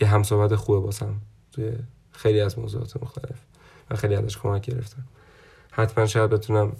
یه 0.00 0.08
همصحبت 0.08 0.54
خوبه 0.54 0.80
باسم 0.80 1.14
توی 1.52 1.72
خیلی 2.12 2.40
از 2.40 2.58
موضوعات 2.58 3.02
مختلف 3.02 3.38
و 3.90 3.96
خیلی 3.96 4.14
ازش 4.14 4.38
کمک 4.38 4.70
گرفتم. 4.70 5.04
حتما 5.70 6.06
شاید 6.06 6.30
بتونم 6.30 6.72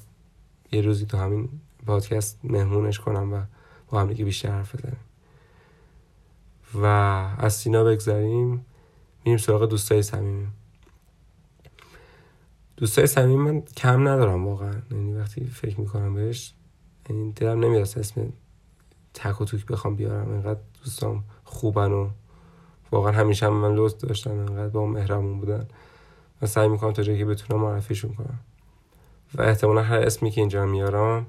یه 0.73 0.81
روزی 0.81 1.07
تو 1.07 1.17
همین 1.17 1.49
پادکست 1.87 2.41
مهمونش 2.45 3.01
کنم 3.01 3.33
و 3.33 3.43
با 3.91 4.01
هم 4.01 4.09
دیگه 4.09 4.25
بیشتر 4.25 4.51
حرف 4.51 4.77
بزنیم. 4.77 4.97
و 6.75 6.87
از 7.39 7.55
سینا 7.55 7.85
بگذاریم 7.85 8.67
میریم 9.25 9.39
سراغ 9.39 9.69
دوستای 9.69 10.03
صمیمی 10.03 10.47
دوستای 12.77 13.07
صمیم 13.07 13.41
من 13.41 13.61
کم 13.61 14.09
ندارم 14.09 14.47
واقعا. 14.47 14.75
یعنی 14.91 15.15
وقتی 15.15 15.45
فکر 15.45 15.81
می‌کنم 15.81 16.15
بهش 16.15 16.55
یعنی 17.11 17.33
دلم 17.33 17.65
نمیاد 17.65 17.83
اسم 17.83 18.33
تک 19.15 19.41
و 19.41 19.45
توک 19.45 19.67
بخوام 19.67 19.97
بیارم. 19.97 20.33
اینقدر 20.33 20.61
دوستام 20.85 21.25
خوبن 21.45 21.93
و 21.93 22.11
واقعا 22.91 23.13
همیشه 23.13 23.47
هم 23.47 23.53
من 23.53 23.75
لطف 23.75 23.97
داشتن 23.97 24.31
انقدر 24.31 24.69
با 24.69 24.87
مهرمون 24.87 25.41
بودن. 25.41 25.69
و 26.43 26.47
سعی 26.47 26.69
می‌کنم 26.69 26.93
تا 26.93 27.03
جایی 27.03 27.19
که 27.19 27.25
بتونم 27.25 27.63
معرفیشون 27.63 28.15
کنم. 28.15 28.39
و 29.35 29.43
احتمالا 29.43 29.83
هر 29.83 29.99
اسمی 29.99 30.31
که 30.31 30.41
اینجا 30.41 30.67
میارم 30.67 31.27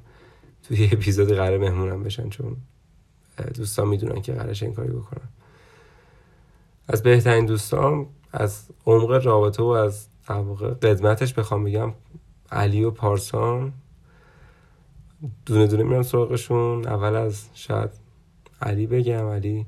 توی 0.63 0.77
یه 0.77 0.89
اپیزود 0.91 1.31
قرار 1.31 1.57
مهمونم 1.57 2.03
بشن 2.03 2.29
چون 2.29 2.57
دوستان 3.55 3.87
می‌دونن 3.87 4.21
که 4.21 4.33
قرارش 4.33 4.63
این 4.63 4.73
کاری 4.73 4.91
بکنم 4.91 5.29
از 6.87 7.03
بهترین 7.03 7.45
دوستان 7.45 8.07
از 8.31 8.67
عمق 8.85 9.25
رابطه 9.25 9.63
و 9.63 9.67
از 9.67 10.07
واقع 10.33 10.73
قدمتش 10.73 11.33
بخوام 11.33 11.63
بگم 11.63 11.93
علی 12.51 12.83
و 12.83 12.91
پارسان. 12.91 13.73
دونه 15.45 15.67
دونه 15.67 15.83
میرم 15.83 16.03
سراغشون. 16.03 16.87
اول 16.87 17.15
از 17.15 17.49
شاید 17.53 17.89
علی 18.61 18.87
بگم. 18.87 19.27
علی 19.27 19.65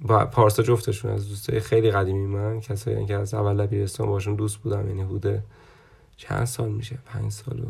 با 0.00 0.24
پارسا 0.24 0.62
جفتشون 0.62 1.10
از 1.10 1.28
دوستای 1.28 1.60
خیلی 1.60 1.90
قدیمی 1.90 2.26
من 2.26 2.60
کسایی 2.60 3.06
که 3.06 3.14
از 3.14 3.34
اول 3.34 3.66
دبیرستان 3.66 4.06
باشون 4.06 4.34
دوست 4.34 4.56
بودم. 4.56 4.88
یعنی 4.88 5.04
بوده 5.04 5.42
چند 6.16 6.44
سال 6.44 6.68
میشه؟ 6.68 6.98
پنج 7.06 7.32
سال 7.32 7.60
و 7.60 7.66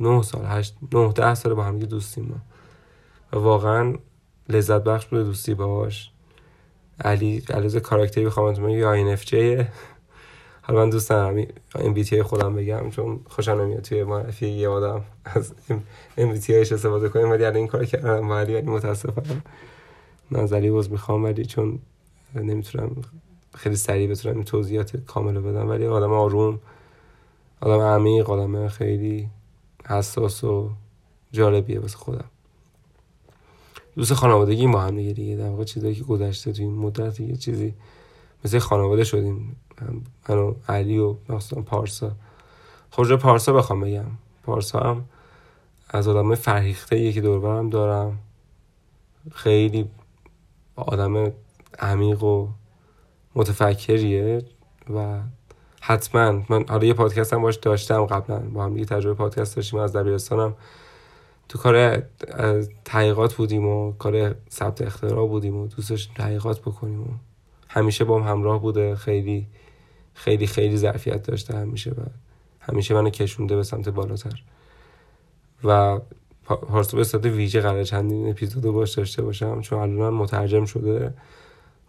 نه 0.00 0.22
سال 0.22 0.44
هشت 0.46 0.76
نه 0.92 1.12
ده 1.12 1.34
سال 1.34 1.54
با 1.54 1.64
هم 1.64 1.78
دوستیم 1.78 2.24
ما. 2.24 2.36
و 3.32 3.42
واقعا 3.42 3.94
لذت 4.48 4.84
بخش 4.84 5.06
بوده 5.06 5.22
دوستی 5.22 5.54
باهاش. 5.54 6.10
علی 7.04 7.42
علیز 7.50 7.76
کاراکتری 7.76 8.26
بخوام 8.26 8.68
یا 8.68 8.92
این 8.92 9.08
اف 9.08 9.24
حالا 10.66 10.84
من 10.84 10.90
دوست 10.90 11.08
دارم 11.10 11.46
ام 11.74 11.94
بی 11.94 12.22
خودم 12.22 12.54
بگم 12.54 12.90
چون 12.90 13.20
خوشم 13.28 13.52
نمیاد 13.52 13.80
توی 13.80 14.04
معرفی 14.04 14.48
یه 14.48 14.68
آدم 14.68 15.02
از 15.24 15.52
ام 16.18 16.32
بی 16.32 16.54
استفاده 16.54 17.08
کنیم 17.08 17.30
ولی 17.30 17.44
الان 17.44 17.56
این 17.56 17.66
کار 17.66 17.84
کردم 17.84 18.30
ولی 18.30 18.54
ولی 18.54 18.66
متاسفم 18.66 19.42
نظری 20.30 20.70
باز 20.70 20.90
می‌خوام 20.90 21.24
ولی 21.24 21.46
چون 21.46 21.78
نمی‌تونم 22.34 22.90
خیلی 23.54 23.76
سریع 23.76 24.10
بتونم 24.10 24.42
توضیحات 24.42 24.96
کامل 24.96 25.40
بدم 25.40 25.68
ولی 25.68 25.86
آدم 25.86 26.12
آروم 26.12 26.60
آدم 27.60 27.80
عمیق 27.80 28.30
آدم 28.30 28.68
خیلی 28.68 29.28
حساس 29.88 30.44
و 30.44 30.70
جالبیه 31.32 31.80
واسه 31.80 31.96
خودم. 31.96 32.24
دوست 33.96 34.14
خانوادگی 34.14 34.66
ما 34.66 34.80
هم 34.80 34.96
دیگه 34.96 35.12
دیگه 35.12 35.36
در 35.36 35.48
واقع 35.48 35.64
چیزایی 35.64 35.94
که 35.94 36.04
گذشته 36.04 36.52
تو 36.52 36.62
این 36.62 36.74
مدت 36.74 37.20
یه 37.20 37.36
چیزی 37.36 37.74
مثل 38.44 38.58
خانواده 38.58 39.04
شدیم. 39.04 39.56
من 40.28 40.38
و 40.38 40.54
علی 40.68 40.98
و 40.98 41.16
مثلا 41.28 41.62
پارسا. 41.62 42.12
خود 42.90 43.16
پارسا 43.16 43.52
بخوام 43.52 43.80
بگم. 43.80 44.06
پارسا 44.42 44.80
هم 44.80 45.04
از 45.90 46.08
آدم 46.08 46.34
فرهیخته 46.34 47.12
که 47.12 47.20
دوربرم 47.20 47.70
دارم. 47.70 48.18
خیلی 49.32 49.88
آدم 50.76 51.32
عمیق 51.78 52.22
و 52.22 52.48
متفکریه 53.34 54.44
و 54.94 55.20
حتما 55.80 56.42
من 56.48 56.64
حالا 56.68 56.84
یه 56.84 56.94
پادکست 56.94 57.32
هم 57.32 57.42
باش 57.42 57.56
داشتم 57.56 58.06
قبلا. 58.06 58.38
با 58.38 58.64
هم 58.64 58.74
دیگه 58.74 58.86
تجربه 58.86 59.14
پادکست 59.14 59.56
داشتیم 59.56 59.80
از 59.80 59.96
دبیرستانم. 59.96 60.54
تو 61.48 61.58
کار 61.58 62.02
تحقیقات 62.84 63.34
بودیم 63.34 63.66
و 63.66 63.92
کار 63.92 64.34
ثبت 64.50 64.82
اختراع 64.82 65.28
بودیم 65.28 65.56
و 65.56 65.66
دوستش 65.66 66.06
تحقیقات 66.06 66.60
بکنیم 66.60 67.02
و 67.02 67.06
همیشه 67.76 68.04
با 68.04 68.20
هم 68.22 68.32
همراه 68.32 68.62
بوده 68.62 68.94
خیلی 68.96 69.46
خیلی 70.14 70.46
خیلی 70.46 70.76
ظرفیت 70.76 71.22
داشته 71.22 71.56
همیشه 71.56 71.90
و 71.90 72.04
همیشه 72.60 72.94
منو 72.94 73.10
کشونده 73.10 73.56
به 73.56 73.62
سمت 73.62 73.88
بالاتر. 73.88 74.42
و 75.64 76.00
پارسا 76.44 76.96
به 76.96 77.04
صورت 77.04 77.26
ویژه 77.26 77.60
قرار 77.60 77.84
چندین 77.84 78.30
اپیزود 78.30 78.62
باش 78.62 78.94
داشته 78.94 79.22
باشم 79.22 79.60
چون 79.60 79.78
الان 79.78 80.14
مترجم 80.14 80.64
شده. 80.64 81.14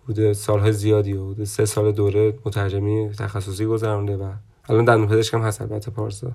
بوده 0.07 0.33
سالهای 0.33 0.73
زیادی 0.73 1.13
بوده 1.13 1.45
سه 1.45 1.65
سال 1.65 1.91
دوره 1.91 2.33
مترجمی 2.45 3.09
تخصصی 3.09 3.65
گذرانده 3.65 4.17
و 4.17 4.31
الان 4.69 4.85
دندون 4.85 5.07
پزشک 5.07 5.33
هم 5.33 5.41
هست 5.41 5.61
البته 5.61 5.91
پارسا. 5.91 6.31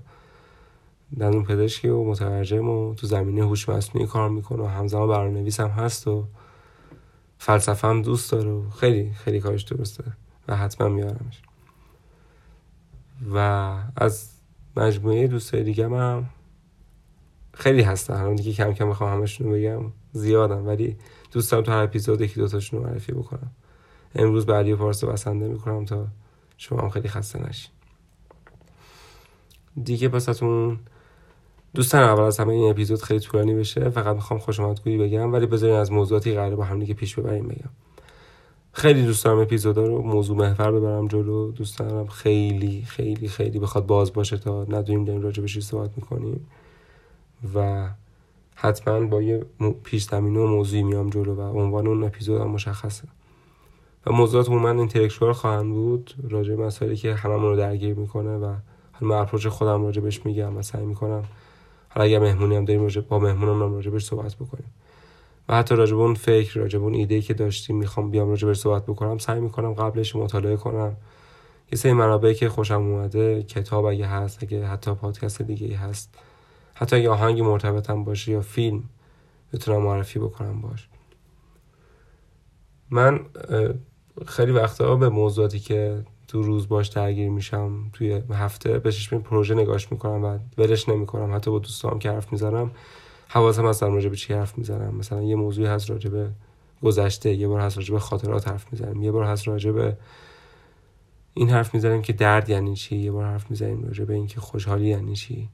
دندون 1.20 1.44
پزشکی 1.44 1.88
و 1.88 2.04
مترجم 2.04 2.68
و 2.68 2.94
تو 2.94 3.06
زمینه 3.06 3.46
هوش 3.46 3.68
مصنوعی 3.68 4.06
کار 4.06 4.28
می‌کنه 4.28 4.62
و 4.62 4.66
همزمان 4.66 5.08
برنامه‌نویس 5.08 5.60
هم 5.60 5.68
هست 5.68 6.08
و 6.08 6.24
فلسفه 7.44 7.88
هم 7.88 8.02
دوست 8.02 8.32
داره 8.32 8.50
و 8.50 8.70
خیلی 8.70 9.12
خیلی 9.12 9.40
کارش 9.40 9.62
درسته 9.62 10.04
و 10.48 10.56
حتما 10.56 10.88
میارمش. 10.88 11.42
و 13.34 13.38
از 13.96 14.30
مجموعه 14.76 15.26
دوستای 15.26 15.62
دیگه 15.62 15.88
هم 15.88 16.28
خیلی 17.54 17.82
هستن. 17.82 18.14
الان 18.14 18.34
دیگه 18.34 18.52
کم 18.52 18.72
کم 18.72 18.88
می‌خوام 18.88 19.18
همشون 19.18 19.52
بگم 19.52 19.92
زیادم 20.12 20.66
ولی 20.66 20.96
دوست 21.32 21.52
دارم 21.52 21.64
تو 21.64 21.72
هر 21.72 21.82
اپیزود 21.82 22.20
یکی 22.20 22.40
دوتاشون 22.40 22.80
رو 22.80 22.86
معرفی 22.86 23.12
بکنم. 23.12 23.50
امروز 24.14 24.46
به 24.46 24.54
علی 24.54 24.74
پارس 24.74 25.04
بسنده 25.04 25.48
می‌کنم 25.48 25.84
تا 25.84 26.08
شما 26.56 26.80
هم 26.80 26.90
خیلی 26.90 27.08
خسته 27.08 27.48
نشین. 27.48 27.70
دیگه 29.84 30.08
دوستان 31.74 32.02
اول 32.02 32.22
از 32.22 32.38
همه 32.38 32.52
این 32.52 32.70
اپیزود 32.70 33.02
خیلی 33.02 33.20
طولانی 33.20 33.54
بشه. 33.54 33.90
فقط 33.90 34.14
می‌خوام 34.16 34.40
خوش 34.40 34.60
آمدگویی 34.60 34.98
بگم 34.98 35.32
ولی 35.32 35.46
بذارین 35.46 35.76
از 35.76 35.92
موضوعاتی 35.92 36.34
قراره 36.34 36.56
با 36.56 36.64
هم 36.64 36.78
دیگه 36.78 36.94
پیش 36.94 37.18
ببریم 37.18 37.48
بگم. 37.48 37.70
خیلی 38.72 39.02
دوست 39.02 39.24
دارم 39.24 39.38
اپیزودا 39.38 39.84
رو 39.84 40.02
موضوع 40.02 40.36
محور 40.36 40.72
ببرم 40.72 41.08
جلو. 41.08 41.52
دوست 41.52 41.78
دارم 41.78 42.06
خیلی 42.06 42.82
خیلی 42.86 43.28
خیلی 43.28 43.58
بخواد 43.58 43.86
باز 43.86 44.12
باشه 44.12 44.38
تا 44.38 44.64
ندونیم 44.64 45.04
داریم 45.04 45.22
راجع 45.22 45.40
بهش 45.40 45.60
صحبت 45.60 45.90
می‌کنیم. 45.96 46.46
و 47.54 47.88
حتما 48.54 49.00
با 49.00 49.22
یه 49.22 49.44
پیش 49.84 50.04
زمینه 50.04 50.40
و 50.40 50.46
موضوعی 50.46 50.82
میام 50.82 51.10
جلو 51.10 51.34
و 51.34 51.40
عنوان 51.40 51.86
اون 51.86 52.04
اپیزود 52.04 52.40
هم 52.40 52.48
مشخصه. 52.48 53.08
و 54.06 54.12
موضوعات 54.12 54.48
عموما 54.48 54.70
اینتלקچوال 54.70 55.32
خواهند 55.32 55.72
بود. 55.72 56.14
راجع 56.30 56.54
مسائلی 56.54 56.96
که 56.96 57.14
هممون 57.14 57.50
رو 57.50 57.56
درگیر 57.56 57.94
می‌کنه 57.94 58.36
و 58.36 58.54
حالا 58.92 59.20
اپروچ 59.20 59.46
خودم 59.46 59.84
راجع 59.84 60.02
بهش 60.02 60.26
میگم 60.26 60.56
و 60.56 60.62
سعی 60.62 60.86
می‌کنم 60.86 61.24
حالا 61.94 62.04
اگر 62.04 62.18
مهمونی 62.18 62.56
هم 62.56 62.64
داریم 62.64 62.88
با 63.08 63.18
مهمونم 63.18 63.62
هم 63.62 63.74
راجع 63.74 63.90
بهش 63.90 64.04
صحبت 64.04 64.34
بکنیم. 64.34 64.72
و 65.48 65.56
حتی 65.56 65.76
راجع 65.76 65.94
اون 65.96 66.14
فکر 66.14 66.60
راجع 66.60 66.78
اون 66.78 66.94
ایده 66.94 67.20
که 67.20 67.34
داشتیم 67.34 67.76
می‌خوام 67.76 68.10
بیام 68.10 68.28
راجع 68.28 68.46
بهش 68.48 68.56
صحبت 68.56 68.86
بکنم. 68.86 69.18
سعی 69.18 69.40
می‌کنم 69.40 69.74
قبلش 69.74 70.16
مطالعه 70.16 70.56
کنم. 70.56 70.96
یه 71.72 71.78
سری 71.78 71.92
منابعی 71.92 72.34
که 72.34 72.48
خوشم 72.48 72.74
اومده 72.74 73.42
کتاب 73.42 73.84
اگه 73.84 74.06
هست 74.06 74.42
اگه 74.42 74.66
حتی 74.66 74.94
پادکست 74.94 75.42
دیگه 75.42 75.76
هست. 75.76 76.14
حتی 76.74 76.96
اگه 76.96 77.10
آهنگ 77.10 77.40
مرتبطم 77.40 78.04
باشه 78.04 78.32
یا 78.32 78.40
فیلم 78.40 78.82
بتونم 79.52 79.82
معرفی 79.82 80.18
بکنم 80.18 80.60
باش. 80.60 80.88
من 82.90 83.20
خیلی 84.26 84.52
وقتا 84.52 84.96
به 84.96 85.08
موضوعاتی 85.08 85.58
که 85.58 86.04
تو 86.32 86.42
روز 86.42 86.68
باش 86.68 86.88
درگیر 86.88 87.30
میشم 87.30 87.90
توی 87.92 88.22
هفته 88.32 88.78
بهش 88.78 89.14
پروژه 89.14 89.54
نگاش 89.54 89.92
می‌کنم 89.92 90.24
و 90.24 90.38
ولش 90.58 90.88
نمی‌کنم. 90.88 91.34
حتی 91.34 91.50
با 91.50 91.58
دوستام 91.58 91.98
که 91.98 92.10
حرف 92.10 92.32
می‌زنم 92.32 92.70
حواسم 93.28 93.66
هست 93.66 93.82
راجع 93.82 94.08
به 94.08 94.16
چی 94.16 94.34
حرف 94.34 94.58
می‌زنم. 94.58 94.94
مثلا 94.94 95.22
یه 95.22 95.36
موضوعی 95.36 95.66
هست 95.66 95.90
راجع 95.90 96.10
به 96.10 96.30
گذشته 96.82 97.34
یه 97.34 97.48
بار 97.48 97.60
هست 97.60 97.76
راجع 97.76 97.94
به 97.94 98.00
خاطرات 98.00 98.48
حرف 98.48 98.66
می‌زنم 98.72 99.02
یه 99.02 99.12
بار 99.12 99.24
هست 99.24 99.48
راجع 99.48 99.70
به 99.70 99.96
این 101.34 101.50
حرف 101.50 101.74
می‌زنیم 101.74 102.02
که 102.02 102.12
درد 102.12 102.48
یعنی 102.48 102.76
چی. 102.76 102.96
یه 102.96 103.12
بار 103.12 103.24
حرف 103.24 103.50
می‌زنیم 103.50 103.84
راجع 103.84 104.04
به 104.04 104.14
اینکه 104.14 104.40
خوشحالی 104.40 104.88
یعنی 104.88 105.16
چی. 105.16 105.48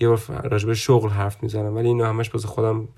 یه 0.00 0.08
بار 0.08 0.20
راجع 0.28 0.66
به 0.66 0.74
شغل 0.74 1.08
حرف 1.08 1.42
می‌زنم. 1.42 1.74
ولی 1.74 1.88
اینو 1.88 2.04
همش 2.04 2.30
باز 2.30 2.44
خودم 2.44 2.88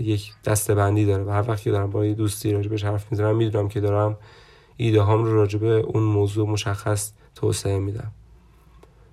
یک 0.00 0.32
دسته 0.44 0.74
بندی 0.74 1.04
داره 1.04 1.24
و 1.24 1.30
هر 1.30 1.50
وقت 1.50 1.62
که 1.62 1.70
دارم 1.70 1.90
با 1.90 2.06
یه 2.06 2.14
دوستی 2.14 2.52
راجع 2.52 2.68
بهش 2.68 2.84
حرف 2.84 3.12
می‌زنم 3.12 3.36
می‌دونم 3.36 3.68
که 3.68 3.80
دارم 3.80 4.16
ایده 4.76 5.00
هام 5.00 5.24
رو 5.24 5.34
راجع 5.34 5.58
به 5.58 5.66
اون 5.66 6.02
موضوع 6.02 6.48
مشخص 6.48 7.12
توسعه 7.34 7.78
میدم. 7.78 8.12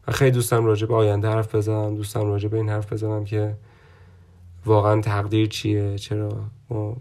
و 0.08 0.12
خیلی 0.12 0.32
دوستم 0.32 0.66
راجع 0.66 0.88
به 0.88 0.96
آینده 0.96 1.30
حرف 1.30 1.56
بزنم 1.56 1.96
دوستم 1.96 2.26
راجع 2.26 2.50
به 2.50 2.58
این 2.58 2.70
حرف 2.70 2.94
بزنم 2.94 3.26
که 3.26 3.56
واقعا 4.66 5.02
تقدیر 5.02 5.48
چیه؟ 5.48 5.98
چرا 5.98 6.30
ما 6.70 6.98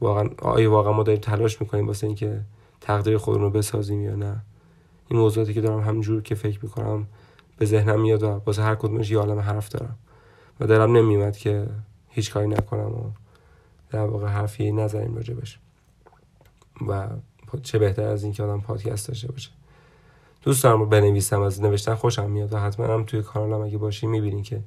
واقعا 0.00 0.28
آیا 0.38 0.70
واقعا 0.70 0.92
ما 0.92 1.02
داریم 1.02 1.20
تلاش 1.20 1.60
می‌کنیم 1.60 1.86
واسه 1.86 2.06
اینکه 2.06 2.40
تقدیر 2.80 3.18
خودمون 3.18 3.44
رو 3.44 3.50
بسازیم 3.50 4.02
یا 4.02 4.14
نه؟ 4.14 4.42
این 5.08 5.20
موضوعاتی 5.20 5.54
که 5.54 5.60
دارم 5.60 5.80
همجور 5.80 6.22
که 6.22 6.34
فکر 6.34 6.58
می‌کنم 6.62 7.06
به 7.58 7.66
ذهنم 7.66 8.00
میاد 8.00 8.22
و 8.22 8.42
واسه 8.46 8.62
هر 8.62 8.74
کدومش 8.74 9.10
یه 9.10 9.18
عالم 9.18 9.38
حرف 9.38 9.68
دارم. 9.68 9.98
و 10.60 10.66
دلم 10.66 10.96
نمیومد 10.96 11.36
که 11.36 11.66
هیچ 12.08 12.32
کاری 12.32 12.46
نکنم 12.48 12.92
و 12.92 13.10
در 13.90 14.06
واقع 14.06 14.26
حرفی 14.26 14.72
نزنیم 14.72 15.14
راجبش 15.14 15.58
و 16.88 17.08
چه 17.62 17.78
بهتر 17.78 18.02
از 18.02 18.22
اینکه 18.22 18.42
آدم 18.42 18.60
پادکست 18.60 19.08
داشته 19.08 19.32
باشه. 19.32 19.50
دوست 20.42 20.62
دارم 20.62 20.88
بنویسم 20.88 21.40
از 21.40 21.62
نوشتن 21.62 21.94
خوشم 21.94 22.30
میاد 22.30 22.52
و 22.52 22.58
حتما 22.58 22.86
هم 22.86 23.04
توی 23.04 23.22
کانالم 23.22 23.62
اگه 23.62 23.78
باشی 23.78 24.06
می‌بینی 24.06 24.42
که 24.42 24.60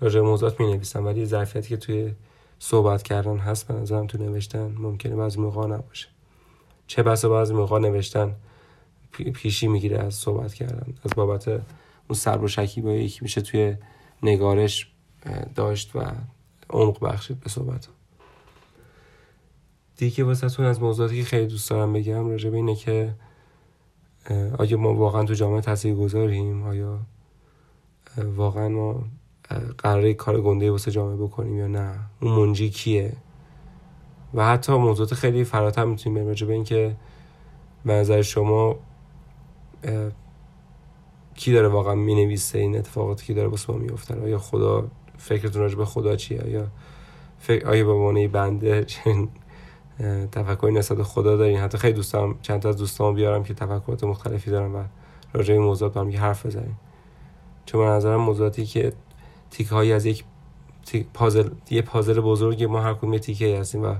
راجع 0.00 0.20
موضوعات 0.20 0.60
می 0.60 0.72
نویسم 0.72 1.04
ولی 1.04 1.26
ظرفیتی 1.26 1.68
که 1.68 1.76
توی 1.76 2.12
صحبت 2.58 3.02
کردن 3.02 3.38
هست 3.38 3.68
به 3.68 3.74
نظرم 3.74 4.06
تو 4.06 4.18
نوشتن 4.18 4.74
ممکنه 4.78 5.16
بعضی 5.16 5.40
موقع 5.40 5.66
نباشه. 5.66 6.08
چه 6.86 7.02
بسا 7.02 7.28
بعضی 7.28 7.54
موقع 7.54 7.78
نوشتن 7.78 8.34
پیشی 9.34 9.68
می‌گیره 9.68 9.98
از 9.98 10.14
صحبت 10.14 10.54
کردن. 10.54 10.94
از 11.04 11.10
بابت 11.16 11.48
اون 11.48 11.62
سر 12.14 12.38
و 12.38 12.48
شکی 12.48 12.80
با 12.80 12.92
یکی 12.92 13.18
میشه 13.22 13.40
توی 13.40 13.76
نگارش 14.22 14.92
داشت 15.54 15.96
و 15.96 16.02
عمق 16.70 17.04
بخشید 17.04 17.40
به 17.40 17.50
صحبت 17.50 17.88
دیگه 19.96 20.24
واسه 20.24 20.62
از 20.62 20.82
موضوعاتی 20.82 21.16
که 21.16 21.24
خیلی 21.24 21.46
دوست 21.46 21.70
دارم 21.70 21.92
بگم 21.92 22.28
راجع 22.28 22.50
به 22.50 22.56
اینه 22.56 22.74
که 22.74 23.14
آیا 24.58 24.76
ما 24.76 24.94
واقعا 24.94 25.24
تو 25.24 25.34
جامعه 25.34 25.60
تاثیر 25.60 25.94
گذاریم؟ 25.94 26.62
آیا 26.62 26.98
واقعا 28.36 28.68
ما 28.68 29.04
قراره 29.78 30.14
کار 30.14 30.40
گنده 30.40 30.70
واسه 30.70 30.90
جامعه 30.90 31.16
بکنیم 31.16 31.58
یا 31.58 31.66
نه؟ 31.66 31.98
اون 32.20 32.32
منجی 32.32 32.70
کیه؟ 32.70 33.12
و 34.34 34.46
حتی 34.46 34.72
موضوعات 34.72 35.14
خیلی 35.14 35.44
فراتر 35.44 35.84
می‌تونیم 35.84 36.14
بریم 36.14 36.28
راجع 36.28 36.46
به 36.46 36.52
اینکه 36.52 36.96
به 37.84 37.92
نظر 37.92 38.22
شما 38.22 38.76
کی 41.34 41.52
داره 41.52 41.68
واقعا 41.68 41.94
می‌نویسه 41.94 42.58
این 42.58 42.76
اتفاقاتی 42.76 43.26
که 43.26 43.34
داره 43.34 43.48
واسه 43.48 43.72
ما 43.72 43.78
میفته 43.78 44.20
آیا 44.20 44.38
خدا 44.38 44.88
فکرتون 45.18 45.62
راجع 45.62 45.76
به 45.76 45.84
خدا 45.84 46.16
چیه؟ 46.16 46.42
آیا 46.42 46.68
فکر 47.38 47.68
آیا 47.68 47.84
به 47.84 47.92
عنوان 47.92 48.28
بنده 48.28 48.84
چنین 48.84 49.28
تفکری 50.32 50.72
نسبت 50.72 51.02
خدا 51.02 51.36
دارین. 51.36 51.58
حتی 51.58 51.78
خیلی 51.78 51.94
دوستم 51.94 52.34
چند 52.42 52.60
تا 52.60 52.68
از 52.68 52.76
دوستام 52.76 53.14
بیارم 53.14 53.44
که 53.44 53.54
تفکرات 53.54 54.04
مختلفی 54.04 54.50
دارن 54.50 54.72
و 54.72 54.84
راجع 55.32 55.54
به 55.54 55.60
موضوعات 55.60 55.92
با 55.94 56.00
هم 56.00 56.16
حرف 56.16 56.46
بزنیم. 56.46 56.78
چون 57.66 57.86
من 57.86 57.96
نظرم 57.96 58.20
موضوعاتی 58.20 58.66
که 58.66 58.92
تیکه 59.50 59.74
هایی 59.74 59.92
از 59.92 60.06
یک 60.06 60.24
پازل 61.14 61.48
یه 61.70 61.82
پازل 61.82 62.20
بزرگی 62.20 62.66
ما 62.66 62.80
هر 62.80 62.94
کدوم 62.94 63.18
تیکه 63.18 63.58
هستیم 63.58 63.82
و 63.82 63.94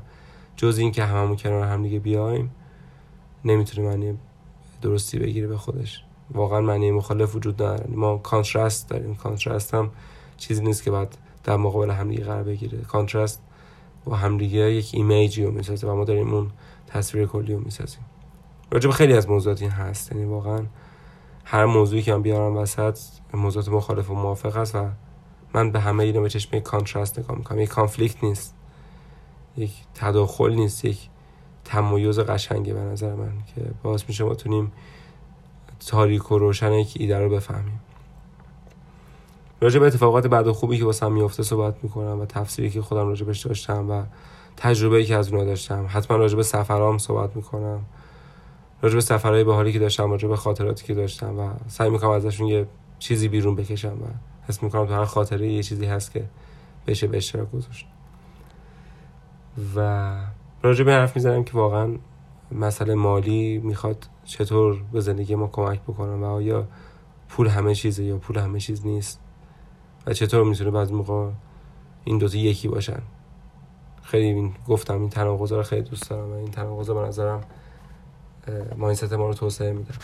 جز 0.56 0.78
این 0.78 0.92
که 0.92 1.04
هممون 1.04 1.36
کنار 1.36 1.64
هم 1.64 1.82
دیگه 1.82 1.98
بیایم 1.98 2.50
نمی‌تونه 3.44 3.88
معنی 3.88 4.18
درستی 4.82 5.18
بگیره 5.18 5.46
به 5.46 5.56
خودش. 5.56 6.04
واقعا 6.30 6.60
معنی 6.60 6.90
مخالف 6.90 7.36
وجود 7.36 7.62
نداره. 7.62 7.90
ما 7.90 8.18
contrast 8.18 8.88
داریم. 8.88 9.14
contrast 9.14 9.74
هم 9.74 9.90
چیزی 10.36 10.62
نیست 10.62 10.82
که 10.82 10.90
باید 10.90 11.18
در 11.44 11.56
مقابل 11.56 11.90
همدیگه 11.90 12.24
قرار 12.24 12.42
بگیره. 12.42 12.78
contrast 12.78 13.42
و 14.06 14.14
همدیگه 14.14 14.72
یک 14.72 14.90
image 14.94 15.36
ی 15.36 15.44
رو 15.44 15.50
می‌سازه 15.50 15.86
و 15.86 15.96
ما 15.96 16.04
داریم 16.04 16.34
اون 16.34 16.50
تصویر 16.86 17.26
کلی 17.26 17.54
رو 17.54 17.60
می‌سازیم. 17.60 18.00
راجب 18.70 18.90
خیلی 18.90 19.12
از 19.12 19.30
موضوعات 19.30 19.62
این 19.62 19.70
هست. 19.70 20.12
یعنی 20.12 20.24
واقعا 20.24 20.66
هر 21.44 21.64
موضوعی 21.64 22.02
که 22.02 22.12
من 22.12 22.22
بیارم 22.22 22.56
وسط 22.56 22.98
موضوعات 23.34 23.68
مخالف 23.68 24.10
و 24.10 24.14
موافق 24.14 24.56
است 24.56 24.74
و 24.74 24.88
من 25.54 25.70
به 25.70 25.80
همه 25.80 26.04
اینو 26.04 26.20
به 26.20 26.28
چشم 26.28 26.60
contrast 26.60 27.18
نگاه 27.18 27.36
می‌کنم. 27.38 27.60
یک 27.60 27.68
conflict 27.68 28.24
نیست. 28.24 28.54
یک 29.56 29.72
تداخل 29.94 30.54
نیست. 30.54 30.84
یک 30.84 31.08
تمایز 31.64 32.18
قشنگه 32.18 32.74
به 32.74 32.80
نظر 32.80 33.14
من 33.14 33.32
که 33.54 33.60
باعث 33.82 34.04
میشه 34.08 34.24
بتونیم 34.24 34.72
تاریک 35.86 36.32
و 36.32 36.38
روشن 36.38 36.72
یک 36.72 36.94
ایده 37.00 37.18
رو 37.18 37.28
بفهمیم. 37.28 37.80
راجع 39.64 39.80
به 39.80 39.86
اتفاقات 39.86 40.26
بعد 40.26 40.50
خوبی 40.50 40.78
که 40.78 40.84
واسم 40.84 41.12
میفته 41.12 41.42
صحبت 41.42 41.74
می‌کنم 41.82 42.20
و 42.20 42.26
تفسیری 42.26 42.70
که 42.70 42.82
خودم 42.82 43.08
راجبش 43.08 43.46
داشتم 43.46 43.90
و 43.90 44.02
تجربه 44.56 45.04
که 45.04 45.16
از 45.16 45.28
اونها 45.28 45.44
داشتم. 45.44 45.86
حتما 45.88 46.16
راجع 46.16 46.36
به 46.36 46.42
سفرام 46.42 46.98
صحبت 46.98 47.36
می‌کنم. 47.36 47.84
راجع 48.82 48.94
به 48.94 49.00
سفرهای 49.00 49.44
بهاری 49.44 49.72
که 49.72 49.78
داشتم 49.78 50.10
راجع 50.10 50.34
خاطراتی 50.34 50.84
که 50.84 50.94
داشتم 50.94 51.38
و 51.38 51.50
سعی 51.66 51.90
می‌کنم 51.90 52.10
ازشون 52.10 52.46
یه 52.46 52.66
چیزی 52.98 53.28
بیرون 53.28 53.54
بکشم 53.54 53.92
و 53.92 54.06
حس 54.48 54.62
می‌کنم 54.62 54.86
تو 54.86 54.92
هر 54.94 55.04
خاطره 55.04 55.48
یه 55.52 55.62
چیزی 55.62 55.86
هست 55.86 56.12
که 56.12 56.24
بشه 56.86 57.06
به 57.06 57.16
اشتراک 57.16 57.50
گذاشت. 57.50 57.86
و 59.76 60.16
راجع 60.62 60.84
به 60.84 60.92
حرف 60.92 61.16
می‌زنم 61.16 61.44
که 61.44 61.52
واقعا 61.52 61.96
مسئله 62.52 62.94
مالی 62.94 63.58
می‌خواد 63.58 64.08
چطور 64.24 64.82
به 64.92 65.00
زندگی 65.00 65.34
ما 65.34 65.46
کمک 65.46 65.80
بکنم 65.80 66.22
و 66.22 66.26
آیا 66.26 66.66
پول 67.28 67.46
همه 67.46 67.74
چیزه 67.74 68.04
یا 68.04 68.18
پول 68.18 68.38
همه 68.38 68.60
چیز 68.60 68.86
نیست. 68.86 69.20
و 70.06 70.12
چطور 70.12 70.44
می‌تونه 70.44 70.70
بعض 70.70 70.92
موقع 70.92 71.30
این 72.04 72.18
دوتا 72.18 72.38
یکی 72.38 72.68
باشن؟ 72.68 73.02
خیلی 74.02 74.24
این 74.24 74.54
گفتم 74.68 75.00
این 75.00 75.10
تناقضا 75.10 75.56
رو 75.56 75.62
خیلی 75.62 75.82
دوست 75.82 76.10
دارم 76.10 76.32
و 76.32 76.34
این 76.34 76.50
تناقضا 76.50 76.94
به 76.94 77.00
نظرم 77.00 77.40
ماینست 78.76 79.12
ما 79.12 79.26
رو 79.26 79.34
توسعه 79.34 79.72
میده. 79.72 79.94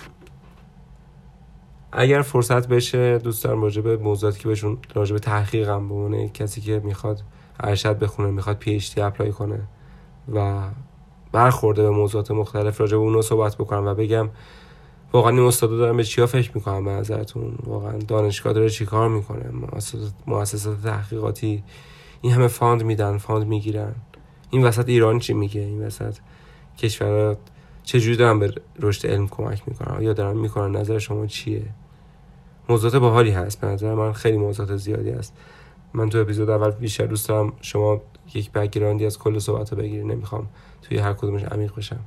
اگر 1.92 2.22
فرصت 2.22 2.68
بشه 2.68 3.18
دوست 3.18 3.44
دارم 3.44 3.62
راجع 3.62 3.82
به 3.82 3.96
موضوعاتی 3.96 4.40
که 4.40 4.48
بهشون 4.48 4.78
راجع 4.94 5.12
به 5.12 5.18
تحقیقم 5.18 5.88
بمونه 5.88 6.28
کسی 6.28 6.60
که 6.60 6.80
می‌خواد 6.84 7.22
ارشد 7.60 7.98
بخونه 7.98 8.30
می‌خواد 8.30 8.56
PhD 8.56 9.00
apply 9.00 9.32
کنه 9.32 9.60
و 10.34 10.62
برخورده 11.32 11.82
به 11.82 11.90
موضوعات 11.90 12.30
مختلف 12.30 12.80
راجع 12.80 12.96
به 12.96 13.02
اون 13.02 13.22
صحبت 13.22 13.56
بکنم 13.56 13.86
و 13.86 13.94
بگم 13.94 14.30
واقعا 15.12 15.30
این 15.30 15.40
استادا 15.40 15.76
دارن 15.76 15.96
به 15.96 16.04
چیا 16.04 16.26
فکر 16.26 16.50
می‌کنم 16.54 16.84
به 16.84 16.90
نظرتون؟ 16.90 17.54
واقعا 17.64 17.98
دانشگاه 17.98 18.52
داره 18.52 18.70
چیکار 18.70 19.08
می‌کنه؟ 19.08 19.50
مؤسسات 20.26 20.82
تحقیقاتی 20.82 21.64
این 22.20 22.32
همه 22.32 22.48
fund 22.48 22.82
میدن 22.82 23.18
fund 23.18 23.46
می‌گیرن. 23.46 23.94
این 24.50 24.64
وسط 24.64 24.88
ایران 24.88 25.18
چی 25.18 25.32
میگه؟ 25.32 25.60
این 25.60 25.86
وسط 25.86 26.16
کشورها 26.78 27.36
چجوری 27.84 28.16
دارن 28.16 28.38
به 28.38 28.54
رشد 28.78 29.06
علم 29.06 29.28
کمک 29.28 29.62
می‌کنن؟ 29.66 30.02
یا 30.02 30.12
دارن 30.12 30.36
می‌کنن؟ 30.36 30.76
نظر 30.76 30.98
شما 30.98 31.26
چیه؟ 31.26 31.62
موضوعات 32.68 32.96
باحالی 32.96 33.30
هست. 33.30 33.60
به 33.60 33.66
نظر 33.66 33.94
من 33.94 34.12
خیلی 34.12 34.36
موضوعات 34.36 34.76
زیادی 34.76 35.10
هست. 35.10 35.36
من 35.94 36.08
تو 36.08 36.18
اپیزود 36.18 36.50
اول 36.50 36.70
بیشتر 36.70 37.06
دوست 37.06 37.28
دارم 37.28 37.52
شما 37.60 38.00
یک 38.34 38.52
بکگراندی 38.52 39.06
از 39.06 39.18
کل 39.18 39.38
صحبت 39.38 39.72
رو 39.72 39.78
بگیری 39.78 40.04
نمی‌خوام 40.04 40.46
توی 40.82 40.98
هر 40.98 41.12
کدومش 41.12 41.44
عمیق 41.44 41.74
بشم. 41.76 42.00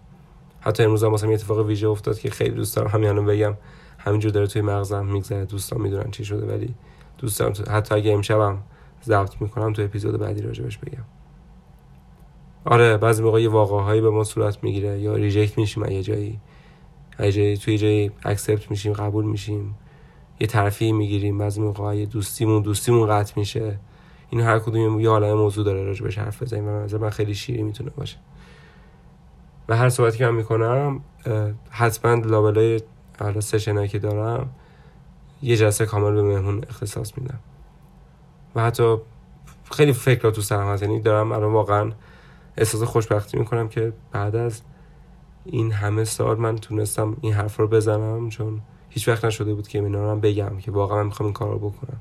حتی 0.66 0.84
امروز 0.84 1.04
هم 1.04 1.30
یه 1.30 1.34
اتفاق 1.34 1.66
ویژه 1.66 1.88
افتاد 1.88 2.20
که 2.20 2.30
خیلی 2.30 2.56
دوست 2.56 2.76
دارم. 2.76 2.90
همین 2.90 3.26
بگم 3.26 3.54
همینجور 3.98 4.32
داره 4.32 4.48
توی 4.48 4.62
مغزم 4.62 5.06
میگذره. 5.06 5.46
دوستان 5.46 5.82
می‌دونن 5.82 6.12
چی 6.12 6.26
شده 6.26 6.46
ولی 6.46 6.76
دوست 7.18 7.40
دارم 7.40 7.54
حتی 7.70 7.96
اگه 7.96 8.12
امشبم 8.12 8.64
ضبط 9.04 9.42
می‌کنم 9.42 9.74
تو 9.74 9.82
اپیزود 9.82 10.20
بعدی 10.20 10.42
راجبش 10.42 10.78
بگم. 10.78 11.04
آره 12.66 12.98
بعضی 12.98 13.24
موقع 13.24 13.42
یه 13.42 13.50
واقعه‌هایی 13.50 14.02
به 14.02 14.10
ما 14.10 14.24
صورت 14.24 14.64
می‌گیره. 14.64 15.00
یا 15.00 15.16
reject 15.16 15.58
میشیم 15.58 15.86
یه 15.86 16.04
جایی 16.04 16.40
یه 17.20 17.32
جایی 17.32 17.58
توی 17.58 17.78
جایی 17.78 18.12
accept 18.24 18.72
میشیم 18.72 18.94
قبول 18.94 19.26
میشیم. 19.26 19.76
یه 20.40 20.48
طرفی 20.48 20.92
می‌گیریم. 20.92 21.38
بعضی 21.38 21.62
موقع 21.62 21.98
یه 21.98 22.06
دوستیمون 22.06 22.62
دوستیمون 22.62 23.10
قطع 23.10 23.34
میشه. 23.36 23.80
این 24.30 24.42
هر 24.42 24.60
کدوم 24.60 25.00
یه 25.00 25.10
عالم 25.10 25.34
موضوع 25.34 25.66
داره 25.66 25.84
راجبش 25.84 26.18
حرف 26.18 26.44
بزنیم. 26.44 26.68
و 26.68 26.98
من 26.98 27.10
خیلی 27.10 27.36
شیرین 27.36 27.64
می‌تونه 27.64 27.90
باشه. 27.90 28.18
و 29.70 29.78
هر 29.78 29.90
صحبتی 29.90 30.18
که 30.18 30.26
من 30.26 30.36
می‌کنم 30.36 31.02
حتما 31.70 32.14
لابلای 32.14 32.82
حالا 33.20 33.42
session 33.42 33.78
ایی 33.78 33.88
که 33.88 34.00
دارم 34.00 34.50
یه 35.42 35.58
جلسه 35.58 35.86
کامل 35.86 36.12
به 36.14 36.24
مهمون 36.24 36.64
اختصاص 36.70 37.18
میدم. 37.18 37.40
و 38.56 38.64
حتی 38.64 38.98
خیلی 39.72 39.94
فکر 39.94 40.32
تو 40.32 40.42
سرم 40.42 40.68
هست. 40.68 40.84
یعنی 40.84 41.02
دارم 41.02 41.32
الان 41.32 41.54
واقعا 41.54 41.92
احساس 42.58 42.84
خوشبختی 42.84 43.38
می‌کنم 43.38 43.68
که 43.68 43.94
بعد 44.12 44.36
از 44.36 44.62
این 45.46 45.72
همه 45.72 46.04
سال 46.04 46.38
من 46.38 46.56
تونستم 46.56 47.18
این 47.22 47.34
حرف 47.34 47.58
رو 47.58 47.68
بزنم 47.68 48.30
چون 48.30 48.62
هیچ 48.90 49.08
وقت 49.08 49.26
نشده 49.26 49.54
بود 49.54 49.68
که 49.68 49.80
اینا 49.80 50.14
رو 50.14 50.20
بگم 50.20 50.58
که 50.58 50.72
واقعا 50.72 50.98
من 50.98 51.06
می‌خوام 51.06 51.28
این 51.28 51.34
کار 51.34 51.52
رو 51.52 51.60
بکنم. 51.70 52.00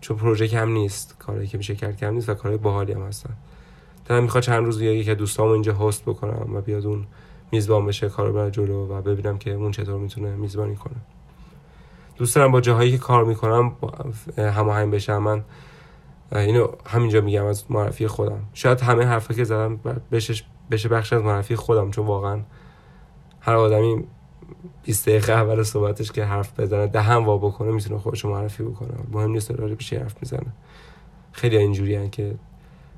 چون 0.00 0.16
پروژه 0.16 0.48
کم 0.48 0.68
نیست 0.68 1.16
کاری 1.18 1.46
که 1.46 1.58
میشه 1.58 1.74
کرد 1.74 1.96
کم 1.96 2.14
نیست 2.14 2.28
و 2.28 2.34
کارهای 2.34 2.58
باحالی 2.58 2.92
هم 2.92 3.02
هستن. 3.02 3.34
دارم 4.04 4.22
می‌خواد 4.22 4.42
چند 4.42 4.64
روز 4.64 4.80
یکی 4.80 5.04
که 5.04 5.14
دوستامو 5.14 5.50
اینجا 5.50 5.74
هست 5.74 6.04
بکنم 6.04 6.54
و 6.54 6.60
بیاد 6.60 6.86
اون 6.86 7.06
میزبان 7.52 7.86
بشه 7.86 8.08
کارو 8.08 8.32
بر 8.32 8.50
جلو 8.50 8.86
و 8.86 9.02
ببینم 9.02 9.38
که 9.38 9.52
اون 9.52 9.70
چطور 9.70 9.98
می‌تونه 9.98 10.36
میزبانی 10.36 10.76
کنه. 10.76 10.96
دوست 12.16 12.36
دارم 12.36 12.52
با 12.52 12.60
جاهایی 12.60 12.90
که 12.92 12.98
کار 12.98 13.24
می‌کنم 13.24 13.72
هماهنگ 14.38 14.92
بشم. 14.94 15.18
من 15.18 15.44
اینو 16.32 16.68
همینجا 16.86 17.20
میگم 17.20 17.44
از 17.44 17.70
معرفی 17.70 18.06
خودم. 18.06 18.42
شاید 18.54 18.80
همه 18.80 19.04
حرفا 19.04 19.34
که 19.34 19.44
زدم 19.44 19.80
بشه 20.12 20.44
بشه 20.70 20.88
بخش 20.88 21.12
از 21.12 21.22
معرفی 21.22 21.56
خودم 21.56 21.90
چون 21.90 22.06
واقعا 22.06 22.40
هر 23.40 23.54
آدمی 23.54 24.04
20 24.84 25.08
دقیقه 25.08 25.32
اول 25.32 25.62
صحبتش 25.62 26.12
که 26.12 26.24
حرف 26.24 26.60
بزنه 26.60 26.86
دهن 26.86 27.16
وا 27.16 27.38
بکنه 27.38 27.72
می‌تونه 27.72 28.00
خودش 28.00 28.24
معرفی 28.24 28.62
بکنه. 28.62 28.90
مهم 29.12 29.30
نیست 29.30 29.50
راجع 29.50 29.74
به 29.74 29.98
حرف 30.00 30.14
می‌زنه. 30.20 30.52
خیلی 31.32 31.56
اینجوری 31.56 32.08
که 32.08 32.34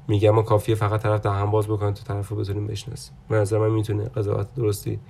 میگم 0.09 0.31
ما 0.31 0.43
کافیه 0.43 0.75
فقط 0.75 1.03
طرف 1.03 1.21
دهن 1.21 1.51
باز 1.51 1.67
بکنه 1.67 1.93
تو 1.93 2.05
طرف 2.05 2.29
رو 2.29 2.37
بتونیم 2.37 2.67
بشناسیم. 2.67 3.17
به 3.29 3.37
نظر 3.37 3.59
من 3.59 3.71
می‌تونه 3.71 4.05
قضاوت 4.05 4.55
درستی 4.55 5.01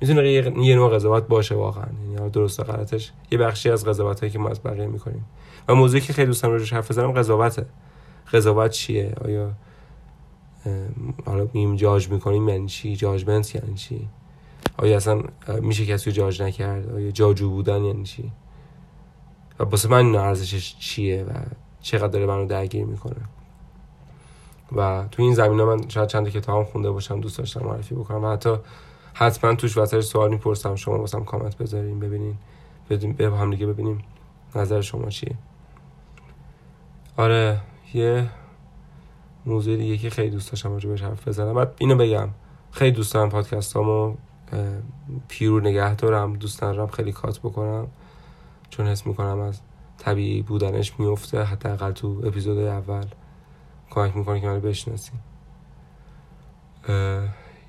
می‌تونه 0.00 0.30
یه 0.30 0.74
نوع 0.74 0.94
قضاوت 0.94 1.28
باشه 1.28 1.54
واقعا. 1.54 1.86
یعنی 2.14 2.30
درست 2.30 2.60
غلطش 2.60 3.12
یه 3.30 3.38
بخشی 3.38 3.70
از 3.70 3.84
قضاوت 3.84 4.32
که 4.32 4.38
ما 4.38 4.48
از 4.48 4.62
بقیه 4.62 4.86
می‌کنیم. 4.86 5.24
و 5.68 5.74
موضوعی 5.74 6.00
که 6.00 6.12
خیلی 6.12 6.26
دوستم 6.26 6.50
روش 6.50 6.72
حرف 6.72 6.90
بزنم 6.90 7.12
قضاوته. 7.12 7.66
قضاوت 8.32 8.70
چیه؟ 8.70 9.14
آیا 9.24 9.52
حالا 11.26 11.48
میم 11.54 11.76
جاج 11.76 12.08
می‌کنیم 12.08 12.48
یعنی 12.48 12.66
چی؟ 12.66 12.96
جاجمنت 12.96 13.54
یعنی 13.54 13.74
چی؟ 13.74 14.08
آیا 14.76 14.96
اصلا 14.96 15.22
میشه 15.60 15.86
کسی 15.86 16.10
رو 16.10 16.16
جاج 16.16 16.42
نکرد؟ 16.42 16.90
آیا 16.90 17.10
جاجو 17.10 17.50
بودن 17.50 17.84
یعنی 17.84 18.02
چی؟ 18.02 18.32
و 19.58 19.64
واسه 19.64 19.88
من 19.88 20.16
ارزشش 20.16 20.76
چیه 20.78 21.24
و 21.24 21.32
چقدر 21.80 22.06
داره 22.06 22.26
منو 22.26 22.46
درگیر 22.46 22.84
می‌کنه؟ 22.84 23.16
و 24.76 25.04
تو 25.10 25.22
این 25.22 25.34
زمینه 25.34 25.64
من 25.64 25.88
شاید 25.88 26.08
چند 26.08 26.28
کتاب 26.28 26.66
خونده 26.66 26.90
باشم 26.90 27.20
دوست 27.20 27.38
داشتم 27.38 27.66
معرفی 27.66 27.94
بکنم. 27.94 28.24
و 28.24 28.32
حتی 28.32 28.56
حتما 29.14 29.54
توش 29.54 29.76
واسه 29.76 30.00
سوال 30.00 30.30
می‌پرسم 30.30 30.74
شما 30.74 30.98
واسم 30.98 31.24
کامنت 31.24 31.56
بذارین 31.56 32.00
ببینین 32.00 32.38
به 32.88 33.30
هم 33.30 33.50
دیگه 33.50 33.66
ببینیم 33.66 34.04
نظر 34.54 34.80
شما 34.80 35.08
چیه. 35.08 35.36
آره 37.16 37.60
یه 37.94 38.30
موضوع 39.46 39.76
دیگه 39.76 39.96
که 39.98 40.10
خیلی 40.10 40.30
دوست 40.30 40.50
داشتم 40.50 40.72
راجع 40.72 40.88
بهش 40.88 41.02
حرف 41.02 41.28
بزنم. 41.28 41.54
بعد 41.54 41.74
اینو 41.78 41.96
بگم 41.96 42.28
خیلی 42.70 42.92
دوست 42.92 43.14
دارم 43.14 43.28
پادکستامو 43.28 44.14
پیور 45.28 45.62
نگه 45.62 45.94
دارم 45.94 46.32
دوست 46.32 46.60
دارم 46.60 46.86
خیلی 46.86 47.12
کات 47.12 47.38
بکنم 47.38 47.86
چون 48.70 48.86
حس 48.86 49.06
می‌کنم 49.06 49.40
از 49.40 49.60
طبیعی 49.98 50.42
بودنش 50.42 51.00
میفته 51.00 51.42
حداقل 51.42 51.92
تو 51.92 52.22
اپیزود 52.24 52.58
اول. 52.58 53.04
کمک 53.90 54.16
می‌کنه 54.16 54.40
که 54.40 54.46
من 54.46 54.60
بشناسی. 54.60 55.12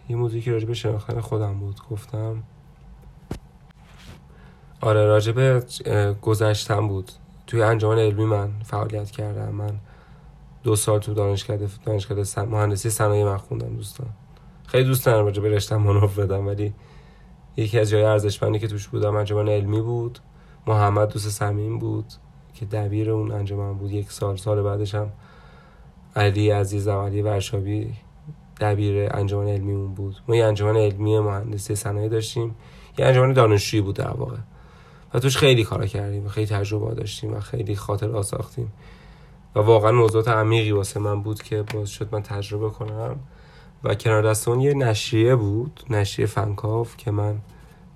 یه 0.09 0.15
موضوعی 0.15 0.41
که 0.41 0.51
راجب 0.51 0.73
شناختن 0.73 1.19
خودم 1.19 1.59
بود. 1.59 1.79
گفتم 1.89 2.43
آره 4.81 5.05
راجب 5.05 5.63
گذشتم 6.21 6.87
بود. 6.87 7.11
توی 7.47 7.61
انجمن 7.61 7.99
علمی 7.99 8.25
من 8.25 8.51
فعالیت 8.63 9.11
کردم. 9.11 9.49
من 9.49 9.79
دو 10.63 10.75
سال 10.75 10.99
تو 10.99 11.13
دانشکده 11.13 11.69
دانشکده. 11.85 12.45
مهندسی 12.45 12.89
صنایع 12.89 13.25
من 13.25 13.37
خوندم 13.37 13.75
دوستان. 13.75 14.07
خیلی 14.67 14.83
دوست 14.83 15.05
دارم 15.05 15.25
راجع 15.25 15.41
به 15.41 15.49
رشتم 15.49 15.77
منوف 15.77 16.19
بدم 16.19 16.47
ولی 16.47 16.73
یکی 17.57 17.79
از 17.79 17.89
جای 17.89 18.03
ارزشمندی 18.03 18.59
که 18.59 18.67
توش 18.67 18.87
بودم 18.87 19.15
انجمن 19.15 19.49
علمی 19.49 19.81
بود. 19.81 20.19
محمد 20.67 21.13
دوست 21.13 21.29
صمیم 21.29 21.79
بود 21.79 22.05
که 22.53 22.65
دبیر 22.65 23.11
اون 23.11 23.31
انجمن 23.31 23.73
بود. 23.73 23.91
یک 23.91 24.11
سال 24.11 24.35
سال 24.35 24.61
بعدش 24.61 24.95
هم 24.95 25.11
علی 26.19 26.49
عزیزم 26.49 26.97
علی 26.97 27.21
ورشابی 27.21 27.93
دبیر 28.61 29.09
انجمن 29.11 29.47
علمی 29.47 29.73
اون 29.73 29.93
بود. 29.93 30.15
ما 30.27 30.35
یه 30.35 30.45
انجمن 30.45 30.77
علمی 30.77 31.19
مهندسی 31.19 31.75
صنایع 31.75 32.09
داشتیم. 32.09 32.55
یه 32.97 33.05
انجمن 33.05 33.33
دانشجویی 33.33 33.81
بود 33.81 33.95
در 33.95 34.11
واقع. 34.11 34.37
و 35.13 35.19
توش 35.19 35.37
خیلی 35.37 35.63
کارا 35.63 35.85
کردیم 35.85 36.27
خیلی 36.27 36.47
تجربه 36.47 36.95
داشتیم 36.95 37.33
و 37.33 37.39
خیلی 37.39 37.75
خاطر 37.75 38.21
ساختیم 38.21 38.71
و 39.55 39.59
واقعا 39.59 39.91
موضوعات 39.91 40.27
عمیقی 40.27 40.71
واسه 40.71 40.99
من 40.99 41.21
بود 41.21 41.41
که 41.41 41.63
باز 41.73 41.89
شد 41.89 42.09
من 42.11 42.23
تجربه 42.23 42.69
کنم. 42.69 43.15
و 43.83 43.95
کنار 43.95 44.29
دست 44.29 44.47
اون 44.47 44.61
یه 44.61 44.73
نشریه 44.73 45.35
بود 45.35 45.79
نشریه 45.89 46.27
فنکاف 46.27 46.97
که 46.97 47.11
من 47.11 47.39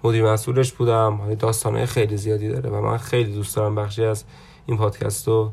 مدیر 0.04 0.32
مسئولش 0.32 0.72
بودم. 0.72 1.36
داستانه 1.36 1.86
خیلی 1.86 2.18
زیادی 2.18 2.50
داره 2.50 2.70
و 2.70 2.82
من 2.82 2.98
خیلی 2.98 3.34
دوست 3.34 3.56
دارم 3.56 3.76
بخشی 3.76 4.06
از 4.06 4.24
این 4.66 4.78
پادکست 4.78 5.28
رو 5.28 5.52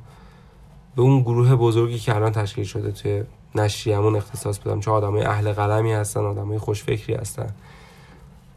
به 0.97 1.03
اون 1.03 1.21
گروه 1.21 1.57
بزرگی 1.57 1.99
که 1.99 2.15
الان 2.15 2.33
تشکیل 2.33 2.65
شده 2.65 2.93
توی 2.93 3.25
نشریهمون 3.55 4.17
اختصاص 4.17 4.59
بدم 4.59 4.81
چه 4.81 4.91
آدمای 4.91 5.23
اهل 5.23 5.53
قلمی 5.53 5.93
هستن 5.93 6.21
آدمای 6.21 6.59
خوشفکری 6.59 7.15
هستن. 7.15 7.55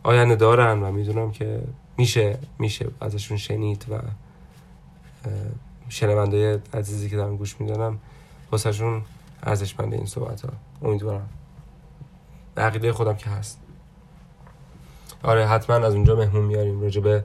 آینده 0.04 0.36
دارن 0.36 0.84
و 0.84 0.92
می‌دونم 0.92 1.32
که 1.32 1.64
میشه 1.98 2.40
میشه 2.60 2.88
ازشون 3.02 3.38
شنید 3.38 3.86
و 3.90 4.00
شنونده 5.90 6.62
عزیزی 6.74 7.10
که 7.10 7.16
دارم 7.16 7.38
گوش 7.38 7.62
میدنم 7.62 8.00
واسهشون 8.52 9.02
ارزشمند 9.44 9.94
این 9.94 10.06
صحبت 10.06 10.42
ها 10.42 10.50
امیدوارم. 10.82 11.30
عقیده 12.58 12.94
خودم 12.94 13.16
که 13.16 13.30
هست. 13.30 13.60
آره 15.24 15.48
حتما 15.48 15.76
از 15.76 15.94
اونجا 15.94 16.16
مهمون 16.16 16.46
میاریم. 16.46 16.82
راجع 16.82 17.02
به 17.02 17.24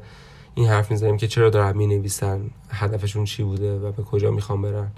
این 0.54 0.68
حرف 0.68 0.90
می‌زنیم 0.90 1.16
که 1.16 1.28
چرا 1.28 1.50
دارن 1.50 1.76
می 1.76 1.87
نویسن 1.87 2.50
هدفشون 2.70 3.24
چی 3.24 3.42
بوده 3.42 3.78
و 3.78 3.92
به 3.92 4.02
کجا 4.02 4.30
می‌خوام 4.30 4.62
برن. 4.62 4.90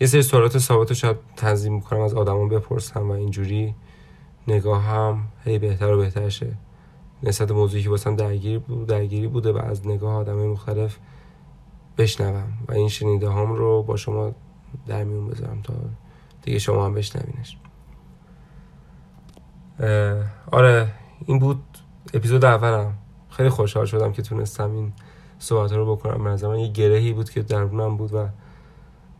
یه 0.00 0.06
سری 0.06 0.22
سوالات 0.22 0.58
ثابت 0.58 0.88
رو 0.88 0.94
شاید 0.94 1.16
تنظیم 1.36 1.74
می‌کنم 1.74 2.00
از 2.00 2.14
آدمان 2.14 2.48
بپرسم 2.48 3.08
و 3.08 3.12
اینجوری 3.12 3.74
نگاه 4.48 4.82
هم 4.82 5.26
هی 5.44 5.58
بهتر 5.58 5.92
و 5.92 5.96
بهتر 5.96 6.28
شه. 6.28 6.56
نسبت 7.22 7.50
موضوعی 7.50 7.82
که 7.82 7.90
واسم 7.90 8.16
درگیر 8.16 8.58
بود 8.58 8.86
درگیری 8.86 9.26
بوده 9.26 9.52
و 9.52 9.58
از 9.58 9.86
نگاه 9.86 10.14
آدم 10.14 10.46
مختلف 10.46 10.98
بشنوم 11.98 12.52
و 12.68 12.72
این 12.72 12.88
شنیده 12.88 13.30
هم 13.30 13.52
رو 13.52 13.82
با 13.82 13.96
شما 13.96 14.34
در 14.86 15.04
میون 15.04 15.28
بذارم 15.28 15.62
تا 15.62 15.74
دیگه 16.42 16.58
شما 16.58 16.86
هم 16.86 16.94
بشنوینش. 16.94 17.56
آره 20.52 20.88
این 21.26 21.38
بود 21.38 21.62
اپیزود 22.14 22.44
اولم. 22.44 22.92
خیلی 23.36 23.48
خوشحال 23.48 23.86
شدم 23.86 24.12
که 24.12 24.22
تونستم 24.22 24.72
این 24.72 24.92
صحبت 25.38 25.72
رو 25.72 25.96
بکنم. 25.96 26.20
من 26.20 26.46
من 26.46 26.58
یه 26.58 26.72
گرهی 26.72 27.12
بود 27.12 27.30
که 27.30 27.42
درونم 27.42 27.96
بود 27.96 28.14
و 28.14 28.28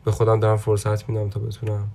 به 0.05 0.11
خودم 0.11 0.41
دارم 0.41 0.57
فرصت 0.57 1.09
میدم 1.09 1.31
تا 1.31 1.41
بتونم 1.41 1.89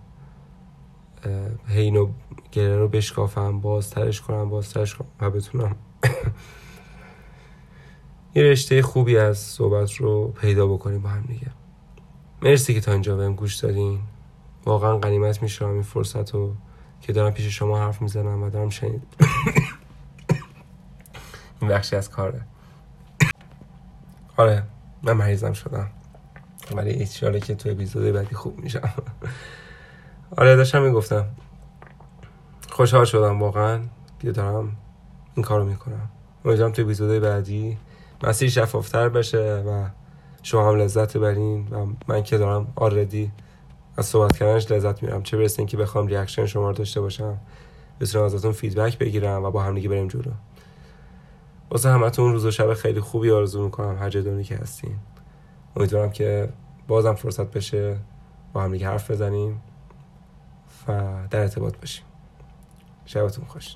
هینو 1.68 2.10
گره 2.52 2.78
رو 2.78 2.88
بشکافم 2.88 3.60
بازترش 3.60 4.22
کنم 4.22 4.50
بازترش 4.50 4.96
کنم 4.96 5.08
و 5.22 5.30
بتونم 5.30 5.76
یه 8.36 8.44
رشته 8.44 8.82
خوبی 8.82 9.18
از 9.18 9.38
صحبت 9.38 9.94
رو 9.94 10.28
پیدا 10.28 10.68
بکنیم 10.68 11.02
با 11.02 11.10
هم 11.10 11.22
دیگه. 11.22 11.48
مرسی 12.42 12.74
که 12.74 12.82
تا 12.82 12.92
اینجا 12.92 13.16
بهم 13.16 13.36
گوش 13.36 13.56
دادین. 13.56 14.00
واقعا 14.66 14.98
قنیمت 14.98 15.42
میشم 15.42 15.70
این 15.70 15.82
فرصت 15.82 16.34
رو 16.34 16.56
که 17.02 17.14
دارم 17.14 17.32
پیش 17.32 17.46
شما 17.46 17.80
حرف 17.80 18.02
می‌زنم 18.02 18.44
و 18.44 18.50
دارم 18.50 18.70
شنید 18.70 19.04
این 21.62 21.72
بخشی 21.72 21.96
از 21.96 22.10
کاره. 22.10 22.42
آره 24.38 24.64
من 25.04 25.14
مریضم 25.14 25.54
شدم. 25.54 25.90
ولی 26.76 26.90
ایچاله 26.90 27.40
که 27.40 27.56
تو 27.56 27.70
اپیزود 27.70 28.14
بعدی 28.14 28.36
خوب 28.36 28.60
میشم. 28.60 28.90
آره 30.38 30.56
داشتم 30.56 30.82
می‌گفتم. 30.82 31.26
خوشحال 32.70 33.06
شدم 33.06 33.42
واقعا 33.42 33.82
که 34.20 34.32
دارم 34.32 34.76
این 35.36 35.46
کارو 35.46 35.66
می‌کنم. 35.66 36.10
امیدوارم 36.46 36.72
تو 36.72 36.82
اپیزود 36.82 37.22
بعدی 37.22 37.78
مسیر 38.24 38.50
شفافتر 38.50 39.10
بشه 39.10 39.64
و 39.68 39.88
شما 40.44 40.70
هم 40.70 40.76
لذت 40.76 41.18
ببرین 41.18 41.68
و 41.68 41.88
من 42.08 42.24
که 42.24 42.38
دارم 42.38 42.74
already 42.76 43.32
از 43.98 44.06
صحبت 44.06 44.38
کردنش 44.38 44.72
لذت 44.72 45.04
می‌برم 45.04 45.24
چه 45.24 45.38
برسه 45.38 45.66
که 45.66 45.78
بخوام 45.78 46.08
reaction 46.08 46.46
شما 46.46 46.68
رو 46.68 46.74
داشته 46.74 47.02
باشم 47.02 47.38
بتونم 48.00 48.26
ازتون 48.26 48.52
feedback 48.52 48.98
بگیرم 48.98 49.44
و 49.44 49.52
با 49.52 49.64
هم 49.64 49.76
دیگه 49.76 49.90
بریم 49.90 50.08
جلو. 50.08 50.32
واسه 51.72 51.90
همتون 51.90 52.32
روز 52.32 52.46
و 52.46 52.52
شب 52.52 52.74
خیلی 52.74 53.00
خوبی 53.00 53.32
آرزو 53.32 53.64
می‌کنم. 53.64 53.98
هر 53.98 54.10
جای 54.10 54.44
که 54.44 54.56
هستین. 54.56 54.96
امیدوارم 55.76 56.12
که 56.12 56.50
بازم 56.88 57.14
فرصت 57.14 57.52
بشه 57.52 57.98
با 58.54 58.62
هم 58.62 58.72
دیگه 58.72 58.88
حرف 58.88 59.12
بزنیم 59.12 59.62
و 60.88 61.14
در 61.30 61.40
ارتباط 61.40 61.78
باشیم. 61.78 62.06
شبتون 63.06 63.46
خوش. 63.46 63.76